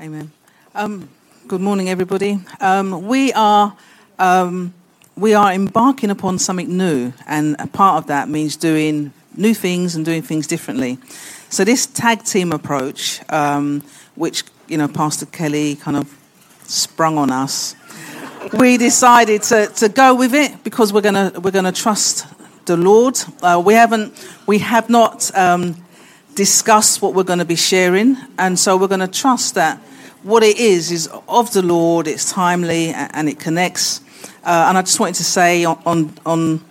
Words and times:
Amen. 0.00 0.32
Um, 0.74 1.10
good 1.46 1.60
morning, 1.60 1.90
everybody. 1.90 2.40
Um, 2.60 3.06
we 3.06 3.30
are 3.34 3.76
um, 4.18 4.72
we 5.16 5.34
are 5.34 5.52
embarking 5.52 6.08
upon 6.08 6.38
something 6.38 6.78
new, 6.78 7.12
and 7.26 7.56
a 7.58 7.66
part 7.66 7.98
of 7.98 8.06
that 8.06 8.30
means 8.30 8.56
doing 8.56 9.12
new 9.36 9.52
things 9.52 9.94
and 9.94 10.02
doing 10.02 10.22
things 10.22 10.46
differently. 10.46 10.98
So 11.50 11.62
this 11.62 11.86
tag 11.86 12.24
team 12.24 12.52
approach, 12.52 13.20
um, 13.30 13.82
which 14.14 14.44
you 14.66 14.78
know 14.78 14.88
Pastor 14.88 15.26
Kelly 15.26 15.76
kind 15.76 15.98
of 15.98 16.08
sprung 16.62 17.18
on 17.18 17.30
us, 17.30 17.76
we 18.58 18.78
decided 18.78 19.42
to, 19.42 19.66
to 19.76 19.90
go 19.90 20.14
with 20.14 20.34
it 20.34 20.64
because 20.64 20.90
we're 20.90 21.02
gonna 21.02 21.32
we're 21.38 21.50
gonna 21.50 21.70
trust 21.70 22.26
the 22.64 22.78
Lord. 22.78 23.18
Uh, 23.42 23.62
we 23.64 23.74
haven't 23.74 24.14
we 24.46 24.58
have 24.60 24.88
not 24.88 25.30
discussed 26.34 27.02
what 27.02 27.14
we're 27.14 27.24
going 27.24 27.38
to 27.38 27.44
be 27.44 27.56
sharing, 27.56 28.16
and 28.38 28.58
so 28.58 28.76
we're 28.76 28.88
going 28.88 29.00
to 29.00 29.08
trust 29.08 29.54
that 29.54 29.78
what 30.22 30.42
it 30.42 30.58
is 30.58 30.90
is 30.90 31.08
of 31.28 31.52
the 31.52 31.62
Lord. 31.62 32.06
It's 32.06 32.30
timely 32.30 32.88
and 32.88 33.28
it 33.28 33.38
connects. 33.38 34.00
Uh, 34.44 34.66
and 34.68 34.78
I 34.78 34.82
just 34.82 34.98
wanted 35.00 35.16
to 35.16 35.24
say 35.24 35.64
on, 35.64 35.80
on 35.84 36.14
on 36.24 36.64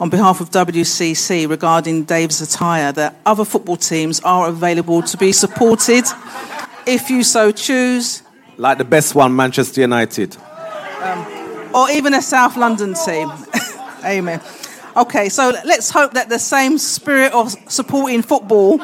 on 0.00 0.10
behalf 0.10 0.40
of 0.40 0.50
WCC 0.50 1.48
regarding 1.48 2.04
Dave's 2.04 2.40
attire 2.40 2.90
that 2.92 3.16
other 3.24 3.44
football 3.44 3.76
teams 3.76 4.20
are 4.20 4.48
available 4.48 5.02
to 5.02 5.16
be 5.16 5.30
supported 5.30 6.04
if 6.86 7.08
you 7.08 7.22
so 7.22 7.52
choose. 7.52 8.22
Like 8.56 8.78
the 8.78 8.84
best 8.84 9.14
one, 9.14 9.34
Manchester 9.36 9.80
United. 9.80 10.36
Um, 11.02 11.70
or 11.74 11.90
even 11.90 12.14
a 12.14 12.22
South 12.22 12.56
London 12.56 12.94
team. 12.94 13.30
Amen. 14.04 14.40
Okay, 14.94 15.30
so 15.30 15.54
let's 15.64 15.88
hope 15.88 16.12
that 16.12 16.28
the 16.28 16.38
same 16.38 16.76
spirit 16.76 17.32
of 17.32 17.54
supporting 17.70 18.20
football 18.20 18.78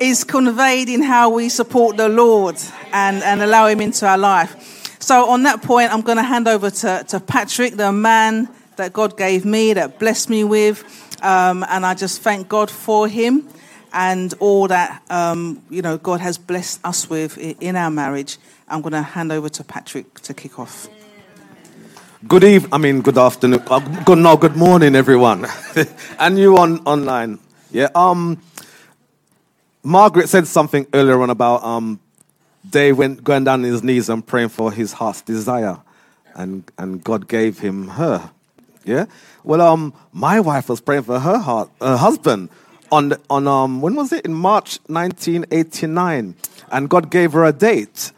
is 0.00 0.24
conveyed 0.24 0.88
in 0.88 1.00
how 1.00 1.30
we 1.30 1.48
support 1.48 1.96
the 1.96 2.08
Lord 2.08 2.56
and, 2.92 3.22
and 3.22 3.40
allow 3.40 3.68
Him 3.68 3.80
into 3.80 4.04
our 4.04 4.18
life. 4.18 5.00
So, 5.00 5.30
on 5.30 5.44
that 5.44 5.62
point, 5.62 5.92
I'm 5.92 6.00
going 6.00 6.16
to 6.16 6.24
hand 6.24 6.48
over 6.48 6.70
to, 6.70 7.04
to 7.08 7.20
Patrick, 7.20 7.76
the 7.76 7.92
man 7.92 8.48
that 8.76 8.92
God 8.92 9.16
gave 9.16 9.44
me, 9.44 9.74
that 9.74 10.00
blessed 10.00 10.28
me 10.28 10.42
with. 10.42 10.82
Um, 11.22 11.64
and 11.68 11.86
I 11.86 11.94
just 11.94 12.20
thank 12.22 12.48
God 12.48 12.68
for 12.68 13.06
him 13.06 13.48
and 13.92 14.34
all 14.38 14.68
that 14.68 15.02
um, 15.10 15.62
you 15.70 15.82
know 15.82 15.98
God 15.98 16.20
has 16.20 16.38
blessed 16.38 16.80
us 16.84 17.08
with 17.08 17.38
in 17.38 17.76
our 17.76 17.90
marriage. 17.90 18.38
I'm 18.68 18.82
going 18.82 18.92
to 18.92 19.02
hand 19.02 19.32
over 19.32 19.48
to 19.48 19.64
Patrick 19.64 20.20
to 20.20 20.34
kick 20.34 20.58
off. 20.58 20.88
Good 22.26 22.42
evening, 22.42 22.74
I 22.74 22.78
mean, 22.78 23.00
good 23.02 23.16
afternoon, 23.16 23.62
uh, 23.68 23.78
good 24.02 24.18
no, 24.18 24.36
good 24.36 24.56
morning, 24.56 24.96
everyone, 24.96 25.46
and 26.18 26.36
you 26.36 26.58
on 26.58 26.80
online. 26.80 27.38
Yeah. 27.70 27.90
Um, 27.94 28.42
Margaret 29.84 30.28
said 30.28 30.48
something 30.48 30.88
earlier 30.92 31.22
on 31.22 31.30
about 31.30 31.62
um, 31.62 32.00
Dave 32.68 32.98
went 32.98 33.22
going 33.22 33.44
down 33.44 33.60
on 33.60 33.70
his 33.70 33.84
knees 33.84 34.08
and 34.08 34.26
praying 34.26 34.48
for 34.48 34.72
his 34.72 34.94
heart's 34.94 35.22
desire, 35.22 35.78
and 36.34 36.68
and 36.76 37.04
God 37.04 37.28
gave 37.28 37.60
him 37.60 37.86
her. 37.86 38.32
Yeah. 38.84 39.06
Well, 39.44 39.60
um, 39.60 39.94
my 40.12 40.40
wife 40.40 40.68
was 40.68 40.80
praying 40.80 41.04
for 41.04 41.20
her 41.20 41.38
heart, 41.38 41.70
her 41.80 41.96
husband, 41.96 42.48
on 42.90 43.12
on 43.30 43.46
um, 43.46 43.80
when 43.80 43.94
was 43.94 44.12
it? 44.12 44.24
In 44.24 44.34
March 44.34 44.80
1989, 44.88 46.34
and 46.72 46.90
God 46.90 47.12
gave 47.12 47.32
her 47.34 47.44
a 47.44 47.52
date. 47.52 48.10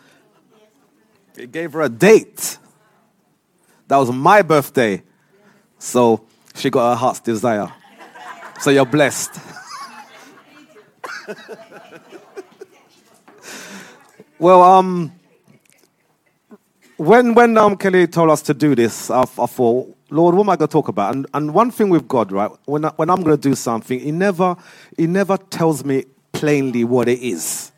He 1.37 1.47
gave 1.47 1.75
her 1.75 1.83
a 1.83 1.91
date 1.91 2.57
that 3.91 3.97
was 3.97 4.13
my 4.13 4.41
birthday. 4.43 5.03
So 5.77 6.25
she 6.55 6.71
got 6.71 6.91
her 6.91 6.97
heart's 6.97 7.19
desire. 7.19 7.73
So 8.61 8.71
you're 8.71 8.87
blessed. 8.87 9.41
well, 14.39 14.63
um, 14.63 15.11
when 16.99 17.35
when 17.35 17.59
um, 17.59 17.77
Kelly 17.77 18.07
told 18.07 18.31
us 18.31 18.43
to 18.43 18.55
do 18.55 18.77
this, 18.77 19.11
I, 19.11 19.23
I 19.23 19.25
thought, 19.25 19.97
Lord, 20.09 20.37
what 20.37 20.45
am 20.45 20.51
I 20.51 20.57
going 20.57 20.69
to 20.69 20.73
talk 20.73 20.87
about? 20.87 21.17
And, 21.17 21.27
and 21.35 21.53
one 21.53 21.73
thing 21.73 21.89
with 21.89 22.07
God, 22.07 22.31
right? 22.31 22.53
When 22.67 22.85
I, 22.85 22.91
when 22.91 23.11
I'm 23.11 23.25
going 23.25 23.37
to 23.37 23.49
do 23.49 23.57
something, 23.57 23.99
He 23.99 24.13
never 24.13 24.57
He 24.97 25.09
never 25.09 25.37
tells 25.37 25.85
me 25.85 26.05
plainly 26.31 26.85
what 26.85 27.09
it 27.09 27.19
is. 27.19 27.73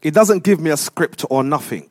He 0.00 0.10
doesn't 0.10 0.44
give 0.44 0.60
me 0.60 0.70
a 0.70 0.78
script 0.78 1.26
or 1.28 1.44
nothing. 1.44 1.90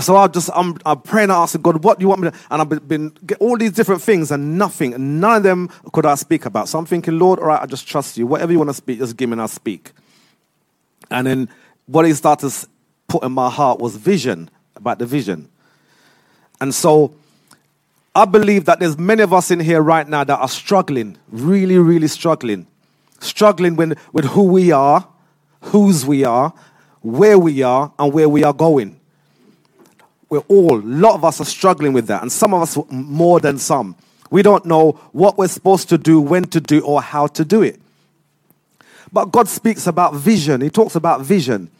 So 0.00 0.16
I 0.16 0.28
just 0.28 0.50
I'm, 0.54 0.76
I'm 0.86 1.00
praying, 1.00 1.30
I 1.30 1.36
asked 1.36 1.60
God, 1.62 1.82
what 1.82 1.98
do 1.98 2.04
you 2.04 2.08
want 2.08 2.20
me 2.20 2.30
to? 2.30 2.36
And 2.50 2.62
I've 2.62 2.88
been 2.88 3.08
get 3.26 3.38
all 3.40 3.56
these 3.56 3.72
different 3.72 4.02
things 4.02 4.30
and 4.30 4.58
nothing, 4.58 5.20
none 5.20 5.38
of 5.38 5.42
them 5.42 5.68
could 5.92 6.06
I 6.06 6.14
speak 6.14 6.44
about. 6.44 6.68
So 6.68 6.78
I'm 6.78 6.86
thinking, 6.86 7.18
Lord, 7.18 7.38
all 7.38 7.46
right, 7.46 7.60
I 7.60 7.66
just 7.66 7.86
trust 7.88 8.16
you. 8.16 8.26
Whatever 8.26 8.52
you 8.52 8.58
want 8.58 8.70
to 8.70 8.74
speak, 8.74 8.98
just 8.98 9.16
give 9.16 9.28
me 9.28 9.32
and 9.32 9.40
I'll 9.40 9.48
speak. 9.48 9.92
And 11.10 11.26
then 11.26 11.48
what 11.86 12.06
He 12.06 12.12
started 12.14 12.50
to 12.50 12.68
put 13.08 13.24
in 13.24 13.32
my 13.32 13.50
heart 13.50 13.80
was 13.80 13.96
vision 13.96 14.50
about 14.76 14.98
the 14.98 15.06
vision. 15.06 15.48
And 16.60 16.74
so 16.74 17.14
I 18.14 18.24
believe 18.24 18.66
that 18.66 18.80
there's 18.80 18.98
many 18.98 19.22
of 19.22 19.32
us 19.32 19.50
in 19.50 19.58
here 19.58 19.80
right 19.80 20.06
now 20.06 20.22
that 20.22 20.38
are 20.38 20.48
struggling, 20.48 21.16
really, 21.30 21.78
really 21.78 22.08
struggling, 22.08 22.66
struggling 23.20 23.74
with, 23.74 23.98
with 24.12 24.26
who 24.26 24.44
we 24.44 24.70
are, 24.70 25.08
whose 25.60 26.04
we 26.04 26.24
are, 26.24 26.52
where 27.00 27.38
we 27.38 27.62
are, 27.62 27.92
and 27.98 28.12
where 28.12 28.28
we 28.28 28.44
are 28.44 28.52
going 28.52 28.97
we're 30.30 30.40
all, 30.48 30.78
a 30.78 30.82
lot 30.82 31.14
of 31.14 31.24
us 31.24 31.40
are 31.40 31.44
struggling 31.44 31.92
with 31.92 32.06
that, 32.08 32.22
and 32.22 32.30
some 32.30 32.52
of 32.52 32.62
us 32.62 32.78
more 32.90 33.40
than 33.40 33.58
some. 33.58 33.96
We 34.30 34.42
don't 34.42 34.66
know 34.66 34.92
what 35.12 35.38
we're 35.38 35.48
supposed 35.48 35.88
to 35.88 35.98
do, 35.98 36.20
when 36.20 36.44
to 36.46 36.60
do, 36.60 36.80
or 36.80 37.00
how 37.00 37.28
to 37.28 37.44
do 37.44 37.62
it. 37.62 37.80
But 39.10 39.26
God 39.32 39.48
speaks 39.48 39.86
about 39.86 40.14
vision. 40.14 40.60
He 40.60 40.68
talks 40.68 40.94
about 40.94 41.22
vision. 41.22 41.70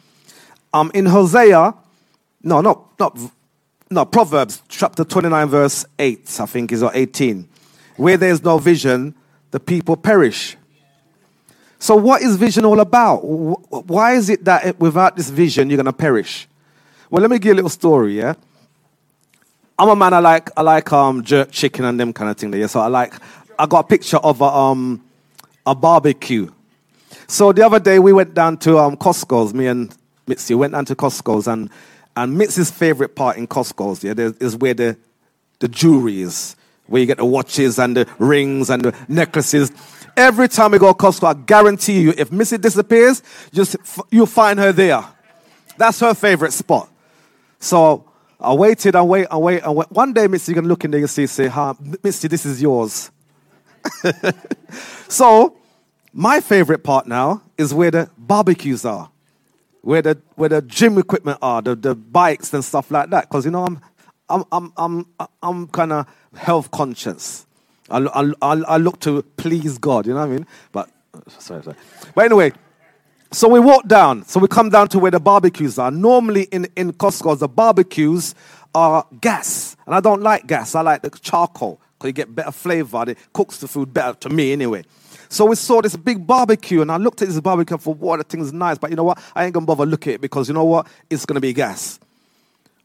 Um, 0.73 0.91
in 0.95 1.05
Hosea, 1.05 1.75
no, 2.43 2.61
no, 2.61 2.87
not, 2.99 3.19
no, 3.91 4.05
Proverbs 4.05 4.63
chapter 4.67 5.03
29, 5.03 5.47
verse 5.47 5.85
8, 5.99 6.37
I 6.39 6.45
think 6.47 6.71
is 6.71 6.81
or 6.81 6.91
18. 6.93 7.47
Where 7.97 8.17
there's 8.17 8.43
no 8.43 8.57
vision, 8.57 9.13
the 9.51 9.59
people 9.59 9.95
perish. 9.95 10.55
So, 11.79 11.95
what 11.95 12.21
is 12.21 12.35
vision 12.35 12.65
all 12.65 12.79
about? 12.79 13.19
Why 13.19 14.13
is 14.13 14.29
it 14.29 14.45
that 14.45 14.79
without 14.79 15.15
this 15.15 15.29
vision, 15.29 15.69
you're 15.69 15.77
going 15.77 15.85
to 15.85 15.93
perish? 15.93 16.48
Well, 17.09 17.21
let 17.21 17.31
me 17.31 17.39
give 17.39 17.47
you 17.47 17.53
a 17.53 17.55
little 17.55 17.69
story, 17.69 18.17
yeah? 18.17 18.35
I'm 19.79 19.89
a 19.89 19.95
man, 19.95 20.13
I 20.13 20.19
like, 20.19 20.51
I 20.55 20.61
like 20.61 20.93
um, 20.93 21.23
jerk 21.23 21.51
chicken 21.51 21.85
and 21.85 21.99
them 21.99 22.13
kind 22.13 22.29
of 22.29 22.37
thing 22.37 22.51
there. 22.51 22.59
yeah? 22.59 22.67
So 22.67 22.81
I 22.81 22.87
like, 22.87 23.13
I 23.57 23.65
got 23.65 23.85
a 23.85 23.87
picture 23.87 24.17
of 24.17 24.41
a, 24.41 24.45
um, 24.45 25.03
a 25.65 25.73
barbecue. 25.73 26.51
So 27.27 27.51
the 27.51 27.65
other 27.65 27.79
day 27.79 27.97
we 27.97 28.13
went 28.13 28.35
down 28.35 28.57
to 28.57 28.77
um, 28.77 28.95
Costco's, 28.95 29.53
me 29.53 29.65
and 29.67 29.95
Mitzi 30.27 30.53
went 30.53 30.73
down 30.73 30.85
to 30.85 30.95
Costco's 30.95 31.47
and, 31.47 31.71
and 32.15 32.37
Mitzi's 32.37 32.69
favorite 32.69 33.15
part 33.15 33.37
in 33.37 33.47
Costco's, 33.47 34.03
yeah, 34.03 34.13
is 34.15 34.55
where 34.55 34.75
the, 34.75 34.97
the 35.59 35.67
jewelry 35.67 36.21
is, 36.21 36.55
where 36.85 36.99
you 36.99 37.07
get 37.07 37.17
the 37.17 37.25
watches 37.25 37.79
and 37.79 37.97
the 37.97 38.07
rings 38.19 38.69
and 38.69 38.83
the 38.83 38.95
necklaces. 39.07 39.71
Every 40.15 40.47
time 40.47 40.71
we 40.71 40.77
go 40.77 40.93
to 40.93 40.97
Costco, 40.97 41.27
I 41.27 41.33
guarantee 41.33 42.01
you, 42.01 42.13
if 42.17 42.31
Mitzi 42.31 42.59
disappears, 42.59 43.23
just 43.51 43.77
you'll 44.11 44.27
find 44.27 44.59
her 44.59 44.71
there. 44.71 45.03
That's 45.77 45.99
her 46.01 46.13
favorite 46.13 46.53
spot. 46.53 46.89
So 47.59 48.09
I 48.39 48.53
waited, 48.53 48.95
I 48.95 49.01
wait, 49.01 49.27
I 49.29 49.37
wait, 49.37 49.61
I 49.61 49.69
wait. 49.69 49.91
One 49.91 50.13
day, 50.13 50.27
Mitzi, 50.27 50.53
you're 50.53 50.61
to 50.61 50.67
look 50.67 50.85
in 50.85 50.91
there 50.91 51.01
and 51.01 51.09
see, 51.09 51.27
say, 51.27 51.47
huh, 51.47 51.73
Mitzi, 52.03 52.29
this 52.29 52.45
is 52.45 52.61
yours. 52.61 53.11
so, 55.09 55.57
my 56.13 56.39
favorite 56.39 56.83
part 56.83 57.05
now 57.05 57.41
is 57.57 57.73
where 57.73 57.91
the 57.91 58.09
barbecues 58.17 58.85
are, 58.85 59.11
where 59.81 60.01
the, 60.01 60.17
where 60.35 60.49
the 60.49 60.61
gym 60.61 60.97
equipment 60.97 61.37
are, 61.41 61.61
the, 61.61 61.75
the 61.75 61.95
bikes 61.95 62.53
and 62.53 62.63
stuff 62.63 62.89
like 62.91 63.09
that. 63.09 63.27
Because, 63.27 63.43
you 63.43 63.51
know, 63.51 63.65
I'm, 63.65 63.81
I'm, 64.29 64.43
I'm, 64.51 64.73
I'm, 64.77 65.05
I'm 65.43 65.67
kind 65.67 65.91
of 65.91 66.07
health 66.35 66.71
conscious. 66.71 67.45
I, 67.89 67.97
I, 68.07 68.33
I 68.41 68.77
look 68.77 68.99
to 69.01 69.21
please 69.35 69.77
God, 69.77 70.07
you 70.07 70.13
know 70.13 70.19
what 70.19 70.29
I 70.29 70.35
mean? 70.35 70.47
But, 70.71 70.89
sorry, 71.39 71.63
sorry. 71.63 71.75
But 72.15 72.25
anyway, 72.25 72.53
so 73.31 73.47
we 73.47 73.59
walk 73.59 73.87
down. 73.87 74.25
So 74.25 74.39
we 74.39 74.47
come 74.47 74.69
down 74.69 74.87
to 74.89 74.99
where 74.99 75.11
the 75.11 75.19
barbecues 75.19 75.77
are. 75.77 75.91
Normally 75.91 76.43
in, 76.43 76.67
in 76.75 76.93
Costco, 76.93 77.39
the 77.39 77.47
barbecues 77.47 78.33
are 78.73 79.05
gas. 79.21 79.75
And 79.85 79.93
I 79.93 79.99
don't 79.99 80.21
like 80.21 80.47
gas. 80.47 80.75
I 80.75 80.81
like 80.81 81.01
the 81.01 81.09
charcoal 81.09 81.79
because 81.93 82.07
you 82.07 82.13
get 82.13 82.33
better 82.33 82.51
flavor. 82.51 83.03
It 83.07 83.17
cooks 83.33 83.57
the 83.57 83.67
food 83.67 83.93
better 83.93 84.13
to 84.21 84.29
me 84.29 84.51
anyway. 84.51 84.83
So 85.29 85.45
we 85.45 85.55
saw 85.55 85.81
this 85.81 85.95
big 85.95 86.25
barbecue 86.25 86.81
and 86.81 86.91
I 86.91 86.97
looked 86.97 87.21
at 87.21 87.27
this 87.27 87.39
barbecue 87.39 87.77
for 87.77 87.93
what 87.93 88.17
the 88.17 88.23
thing's 88.23 88.51
nice. 88.51 88.79
But 88.79 88.89
you 88.89 88.95
know 88.95 89.03
what? 89.03 89.21
I 89.35 89.45
ain't 89.45 89.53
to 89.53 89.61
bother 89.61 89.85
look 89.85 90.07
at 90.07 90.15
it 90.15 90.21
because 90.21 90.47
you 90.47 90.55
know 90.55 90.65
what? 90.65 90.87
It's 91.09 91.25
to 91.25 91.39
be 91.39 91.53
gas. 91.53 91.99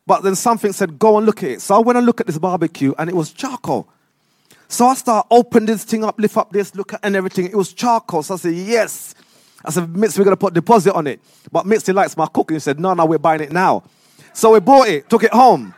But 0.06 0.22
then 0.22 0.34
something 0.34 0.72
said, 0.72 0.98
go 0.98 1.16
and 1.16 1.24
look 1.24 1.42
at 1.42 1.50
it. 1.50 1.60
So 1.62 1.74
I 1.74 1.78
went 1.78 1.96
and 1.96 2.04
looked 2.04 2.20
at 2.20 2.26
this 2.26 2.36
barbecue 2.36 2.92
and 2.98 3.08
it 3.08 3.16
was 3.16 3.32
charcoal. 3.32 3.88
So 4.68 4.86
I 4.86 4.94
start 4.94 5.26
open 5.30 5.64
this 5.64 5.84
thing 5.84 6.04
up, 6.04 6.18
lift 6.18 6.36
up 6.36 6.52
this, 6.52 6.74
look 6.74 6.92
at 6.92 7.00
and 7.02 7.16
everything. 7.16 7.46
It 7.46 7.54
was 7.54 7.72
charcoal. 7.72 8.22
So 8.22 8.34
I 8.34 8.36
said, 8.36 8.54
yes. 8.54 9.14
I 9.64 9.70
said, 9.70 9.84
Mitz, 9.84 10.18
we're 10.18 10.24
going 10.24 10.36
to 10.36 10.40
put 10.40 10.54
deposit 10.54 10.94
on 10.94 11.06
it. 11.06 11.20
But 11.50 11.66
Mitzi 11.66 11.92
likes 11.92 12.16
my 12.16 12.26
cooking. 12.26 12.56
He 12.56 12.60
said, 12.60 12.78
no, 12.78 12.94
no, 12.94 13.06
we're 13.06 13.18
buying 13.18 13.40
it 13.40 13.52
now. 13.52 13.84
So 14.32 14.52
we 14.52 14.60
bought 14.60 14.88
it, 14.88 15.08
took 15.08 15.24
it 15.24 15.32
home. 15.32 15.74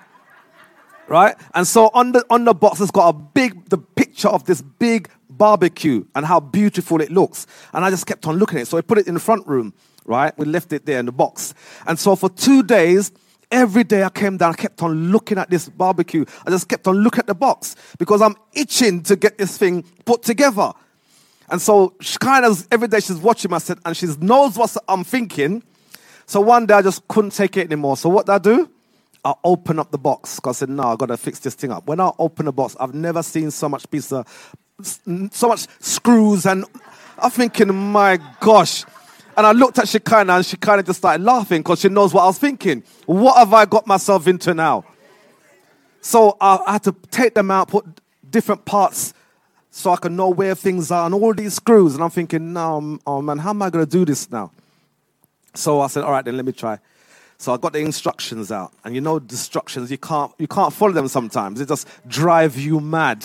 Right? 1.08 1.36
And 1.54 1.66
so 1.66 1.90
on 1.94 2.12
the, 2.12 2.24
on 2.30 2.44
the 2.44 2.54
box, 2.54 2.80
it's 2.80 2.90
got 2.90 3.08
a 3.08 3.12
big, 3.12 3.68
the 3.68 3.78
picture 3.78 4.28
of 4.28 4.44
this 4.44 4.60
big 4.60 5.08
barbecue 5.30 6.04
and 6.14 6.26
how 6.26 6.40
beautiful 6.40 7.00
it 7.00 7.12
looks. 7.12 7.46
And 7.72 7.84
I 7.84 7.90
just 7.90 8.06
kept 8.06 8.26
on 8.26 8.36
looking 8.36 8.58
at 8.58 8.62
it. 8.62 8.66
So 8.66 8.76
I 8.76 8.80
put 8.80 8.98
it 8.98 9.06
in 9.06 9.14
the 9.14 9.20
front 9.20 9.46
room 9.46 9.72
right? 10.06 10.36
We 10.38 10.46
left 10.46 10.72
it 10.72 10.86
there 10.86 11.00
in 11.00 11.06
the 11.06 11.12
box. 11.12 11.54
And 11.86 11.98
so 11.98 12.16
for 12.16 12.30
two 12.30 12.62
days, 12.62 13.12
every 13.50 13.84
day 13.84 14.02
I 14.02 14.08
came 14.08 14.36
down, 14.36 14.52
I 14.52 14.56
kept 14.56 14.82
on 14.82 15.10
looking 15.12 15.38
at 15.38 15.50
this 15.50 15.68
barbecue. 15.68 16.24
I 16.46 16.50
just 16.50 16.68
kept 16.68 16.86
on 16.86 16.96
looking 16.96 17.20
at 17.20 17.26
the 17.26 17.34
box 17.34 17.76
because 17.98 18.22
I'm 18.22 18.36
itching 18.52 19.02
to 19.04 19.16
get 19.16 19.38
this 19.38 19.58
thing 19.58 19.84
put 20.04 20.22
together. 20.22 20.72
And 21.48 21.62
so 21.62 21.94
she 22.00 22.18
kind 22.18 22.44
of 22.44 22.66
every 22.70 22.88
day 22.88 23.00
she's 23.00 23.18
watching 23.18 23.56
said, 23.58 23.78
and 23.84 23.96
she 23.96 24.06
knows 24.20 24.56
what 24.56 24.76
I'm 24.88 25.04
thinking. 25.04 25.62
So 26.26 26.40
one 26.40 26.66
day 26.66 26.74
I 26.74 26.82
just 26.82 27.06
couldn't 27.08 27.30
take 27.30 27.56
it 27.56 27.66
anymore. 27.66 27.96
So 27.96 28.08
what 28.08 28.26
did 28.26 28.32
I 28.32 28.38
do? 28.38 28.70
I 29.24 29.34
open 29.44 29.78
up 29.78 29.90
the 29.90 29.98
box 29.98 30.36
because 30.36 30.56
I 30.56 30.60
said, 30.60 30.70
no, 30.70 30.84
I 30.84 30.96
got 30.96 31.06
to 31.06 31.16
fix 31.16 31.38
this 31.40 31.54
thing 31.54 31.72
up. 31.72 31.86
When 31.86 32.00
I 32.00 32.10
open 32.18 32.46
the 32.46 32.52
box, 32.52 32.76
I've 32.78 32.94
never 32.94 33.22
seen 33.22 33.50
so 33.50 33.68
much 33.68 33.88
piece 33.90 34.12
of, 34.12 34.26
so 34.82 35.48
much 35.48 35.66
screws. 35.80 36.46
And 36.46 36.64
I'm 37.18 37.30
thinking, 37.30 37.74
my 37.74 38.18
gosh. 38.40 38.84
And 39.36 39.46
I 39.46 39.52
looked 39.52 39.78
at 39.78 39.88
Shekinah 39.88 40.32
and 40.32 40.46
she 40.46 40.56
kind 40.56 40.80
of 40.80 40.86
just 40.86 40.98
started 40.98 41.22
laughing 41.22 41.60
because 41.62 41.80
she 41.80 41.88
knows 41.88 42.14
what 42.14 42.22
I 42.22 42.26
was 42.26 42.38
thinking. 42.38 42.82
What 43.06 43.36
have 43.36 43.52
I 43.52 43.66
got 43.66 43.86
myself 43.86 44.26
into 44.26 44.54
now? 44.54 44.84
So 46.00 46.36
I 46.40 46.72
had 46.72 46.84
to 46.84 46.94
take 47.10 47.34
them 47.34 47.50
out, 47.50 47.68
put 47.68 47.84
different 48.30 48.64
parts 48.64 49.12
so 49.76 49.90
I 49.90 49.96
can 49.96 50.16
know 50.16 50.30
where 50.30 50.54
things 50.54 50.90
are 50.90 51.04
and 51.04 51.14
all 51.14 51.34
these 51.34 51.52
screws. 51.52 51.94
And 51.94 52.02
I'm 52.02 52.08
thinking, 52.08 52.54
no, 52.54 52.98
oh 53.06 53.20
man, 53.20 53.36
how 53.36 53.50
am 53.50 53.60
I 53.60 53.68
going 53.68 53.84
to 53.84 53.90
do 53.90 54.06
this 54.06 54.30
now? 54.30 54.50
So 55.52 55.82
I 55.82 55.88
said, 55.88 56.02
all 56.02 56.12
right, 56.12 56.24
then 56.24 56.34
let 56.36 56.46
me 56.46 56.52
try. 56.52 56.78
So 57.36 57.52
I 57.52 57.58
got 57.58 57.74
the 57.74 57.80
instructions 57.80 58.50
out, 58.50 58.72
and 58.82 58.94
you 58.94 59.02
know, 59.02 59.18
instructions 59.18 59.90
you 59.90 59.98
can't 59.98 60.32
you 60.38 60.48
can't 60.48 60.72
follow 60.72 60.92
them 60.92 61.08
sometimes. 61.08 61.60
It 61.60 61.68
just 61.68 61.86
drive 62.08 62.56
you 62.56 62.80
mad. 62.80 63.22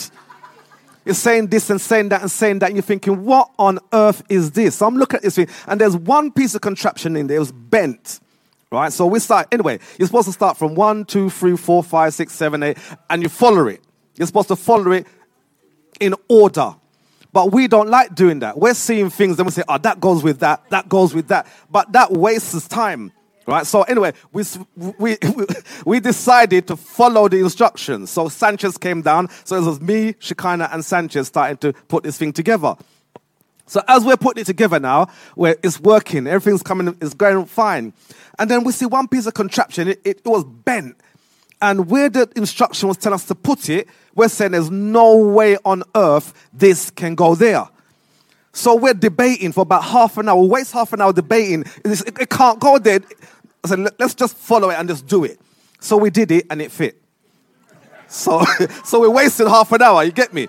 You're 1.05 1.15
saying 1.15 1.47
this 1.47 1.69
and 1.69 1.79
saying 1.79 2.09
that 2.09 2.19
and 2.19 2.29
saying 2.29 2.59
that, 2.59 2.65
and 2.65 2.75
you're 2.75 2.83
thinking, 2.83 3.23
what 3.23 3.49
on 3.57 3.79
earth 3.93 4.21
is 4.27 4.51
this? 4.51 4.75
So 4.75 4.87
I'm 4.87 4.97
looking 4.97 5.17
at 5.17 5.23
this 5.23 5.35
thing, 5.35 5.47
and 5.67 5.79
there's 5.79 5.95
one 5.95 6.33
piece 6.33 6.53
of 6.53 6.59
contraption 6.59 7.15
in 7.15 7.27
there. 7.27 7.37
It 7.37 7.39
was 7.39 7.53
bent. 7.53 8.19
Right? 8.69 8.91
So 8.91 9.05
we 9.05 9.19
start, 9.19 9.47
anyway, 9.51 9.79
you're 9.97 10.07
supposed 10.07 10.27
to 10.27 10.33
start 10.33 10.57
from 10.57 10.75
one, 10.75 11.05
two, 11.05 11.29
three, 11.29 11.55
four, 11.57 11.81
five, 11.81 12.13
six, 12.13 12.33
seven, 12.33 12.61
eight, 12.63 12.77
and 13.09 13.23
you 13.23 13.29
follow 13.29 13.67
it. 13.67 13.81
You're 14.15 14.27
supposed 14.27 14.49
to 14.49 14.55
follow 14.57 14.91
it 14.91 15.07
in 16.01 16.15
order. 16.27 16.75
But 17.31 17.53
we 17.53 17.69
don't 17.69 17.89
like 17.89 18.13
doing 18.13 18.39
that. 18.39 18.57
We're 18.57 18.73
seeing 18.73 19.09
things 19.09 19.39
and 19.39 19.45
we 19.45 19.51
say, 19.51 19.63
oh, 19.69 19.77
that 19.77 20.01
goes 20.01 20.21
with 20.21 20.39
that, 20.41 20.69
that 20.69 20.89
goes 20.89 21.13
with 21.13 21.29
that. 21.29 21.47
But 21.69 21.93
that 21.93 22.11
wastes 22.11 22.67
time. 22.67 23.13
Right? 23.47 23.65
So 23.65 23.83
anyway, 23.83 24.13
we, 24.33 24.43
we, 24.75 25.17
we 25.85 25.99
decided 25.99 26.67
to 26.67 26.75
follow 26.75 27.29
the 27.29 27.39
instructions. 27.39 28.09
So 28.09 28.27
Sanchez 28.27 28.77
came 28.77 29.01
down. 29.01 29.29
So 29.45 29.55
it 29.55 29.65
was 29.65 29.79
me, 29.79 30.15
Shekinah, 30.19 30.69
and 30.73 30.83
Sanchez 30.83 31.27
starting 31.27 31.57
to 31.57 31.73
put 31.87 32.03
this 32.03 32.17
thing 32.17 32.33
together. 32.33 32.75
So 33.65 33.81
as 33.87 34.03
we're 34.03 34.17
putting 34.17 34.41
it 34.41 34.45
together 34.45 34.79
now, 34.79 35.07
where 35.35 35.55
it's 35.63 35.79
working, 35.79 36.27
everything's 36.27 36.61
coming, 36.61 36.97
it's 37.01 37.13
going 37.13 37.45
fine. 37.45 37.93
And 38.37 38.51
then 38.51 38.65
we 38.65 38.73
see 38.73 38.85
one 38.85 39.07
piece 39.07 39.25
of 39.25 39.33
contraption, 39.33 39.87
it, 39.87 40.01
it, 40.03 40.17
it 40.17 40.29
was 40.29 40.43
bent. 40.43 40.97
And 41.61 41.89
where 41.89 42.09
the 42.09 42.29
instruction 42.35 42.87
was 42.87 42.97
telling 42.97 43.15
us 43.15 43.25
to 43.25 43.35
put 43.35 43.69
it, 43.69 43.87
we're 44.15 44.29
saying 44.29 44.51
there's 44.51 44.71
no 44.71 45.17
way 45.17 45.57
on 45.63 45.83
earth 45.95 46.49
this 46.53 46.89
can 46.89 47.15
go 47.15 47.35
there. 47.35 47.67
So 48.53 48.75
we're 48.75 48.93
debating 48.93 49.51
for 49.51 49.61
about 49.61 49.83
half 49.83 50.17
an 50.17 50.27
hour. 50.27 50.41
We 50.41 50.47
waste 50.47 50.73
half 50.73 50.91
an 50.93 51.01
hour 51.01 51.13
debating. 51.13 51.63
It, 51.85 52.19
it 52.19 52.29
can't 52.29 52.59
go 52.59 52.77
there. 52.79 52.99
I 53.63 53.67
said, 53.67 53.79
let's 53.99 54.15
just 54.15 54.35
follow 54.35 54.69
it 54.69 54.75
and 54.75 54.89
just 54.89 55.07
do 55.07 55.23
it. 55.23 55.39
So 55.79 55.97
we 55.97 56.09
did 56.09 56.31
it 56.31 56.47
and 56.49 56.61
it 56.61 56.71
fit. 56.71 57.01
So, 58.07 58.43
so 58.83 58.99
we 58.99 59.07
wasted 59.07 59.47
half 59.47 59.71
an 59.71 59.81
hour. 59.81 60.03
You 60.03 60.11
get 60.11 60.33
me? 60.33 60.47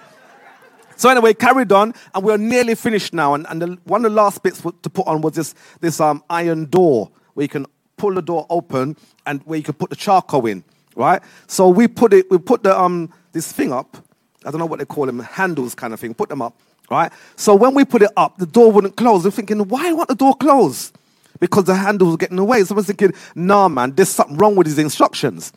So 0.96 1.08
anyway, 1.08 1.34
carried 1.34 1.72
on, 1.72 1.94
and 2.14 2.24
we're 2.24 2.36
nearly 2.36 2.74
finished 2.74 3.12
now. 3.12 3.34
And, 3.34 3.46
and 3.48 3.62
the, 3.62 3.78
one 3.84 4.04
of 4.04 4.12
the 4.12 4.16
last 4.16 4.42
bits 4.42 4.60
to 4.60 4.90
put 4.90 5.06
on 5.06 5.20
was 5.20 5.34
this, 5.34 5.54
this 5.80 6.00
um, 6.00 6.22
iron 6.28 6.66
door 6.66 7.10
where 7.34 7.42
you 7.42 7.48
can 7.48 7.66
pull 7.96 8.14
the 8.14 8.22
door 8.22 8.46
open 8.50 8.96
and 9.26 9.42
where 9.44 9.56
you 9.56 9.64
can 9.64 9.74
put 9.74 9.90
the 9.90 9.96
charcoal 9.96 10.46
in, 10.46 10.64
right? 10.96 11.22
So 11.46 11.68
we 11.68 11.88
put 11.88 12.12
it, 12.12 12.30
we 12.30 12.38
put 12.38 12.62
the 12.62 12.78
um, 12.78 13.12
this 13.32 13.50
thing 13.52 13.72
up. 13.72 13.96
I 14.44 14.50
don't 14.50 14.58
know 14.58 14.66
what 14.66 14.78
they 14.78 14.84
call 14.84 15.06
them, 15.06 15.20
handles 15.20 15.74
kind 15.74 15.94
of 15.94 16.00
thing. 16.00 16.14
Put 16.14 16.28
them 16.28 16.42
up, 16.42 16.54
right? 16.90 17.12
So 17.36 17.54
when 17.54 17.74
we 17.74 17.84
put 17.84 18.02
it 18.02 18.10
up, 18.16 18.38
the 18.38 18.46
door 18.46 18.72
wouldn't 18.72 18.96
close. 18.96 19.24
We're 19.24 19.30
thinking, 19.30 19.68
why 19.68 19.92
won't 19.92 20.08
the 20.08 20.14
door 20.14 20.34
close? 20.34 20.92
Because 21.38 21.64
the 21.64 21.74
handle 21.74 22.08
was 22.08 22.16
getting 22.16 22.38
away. 22.38 22.62
Someone's 22.64 22.86
thinking, 22.86 23.12
nah, 23.34 23.68
man, 23.68 23.92
there's 23.94 24.08
something 24.08 24.36
wrong 24.36 24.56
with 24.56 24.66
these 24.66 24.78
instructions. 24.78 25.52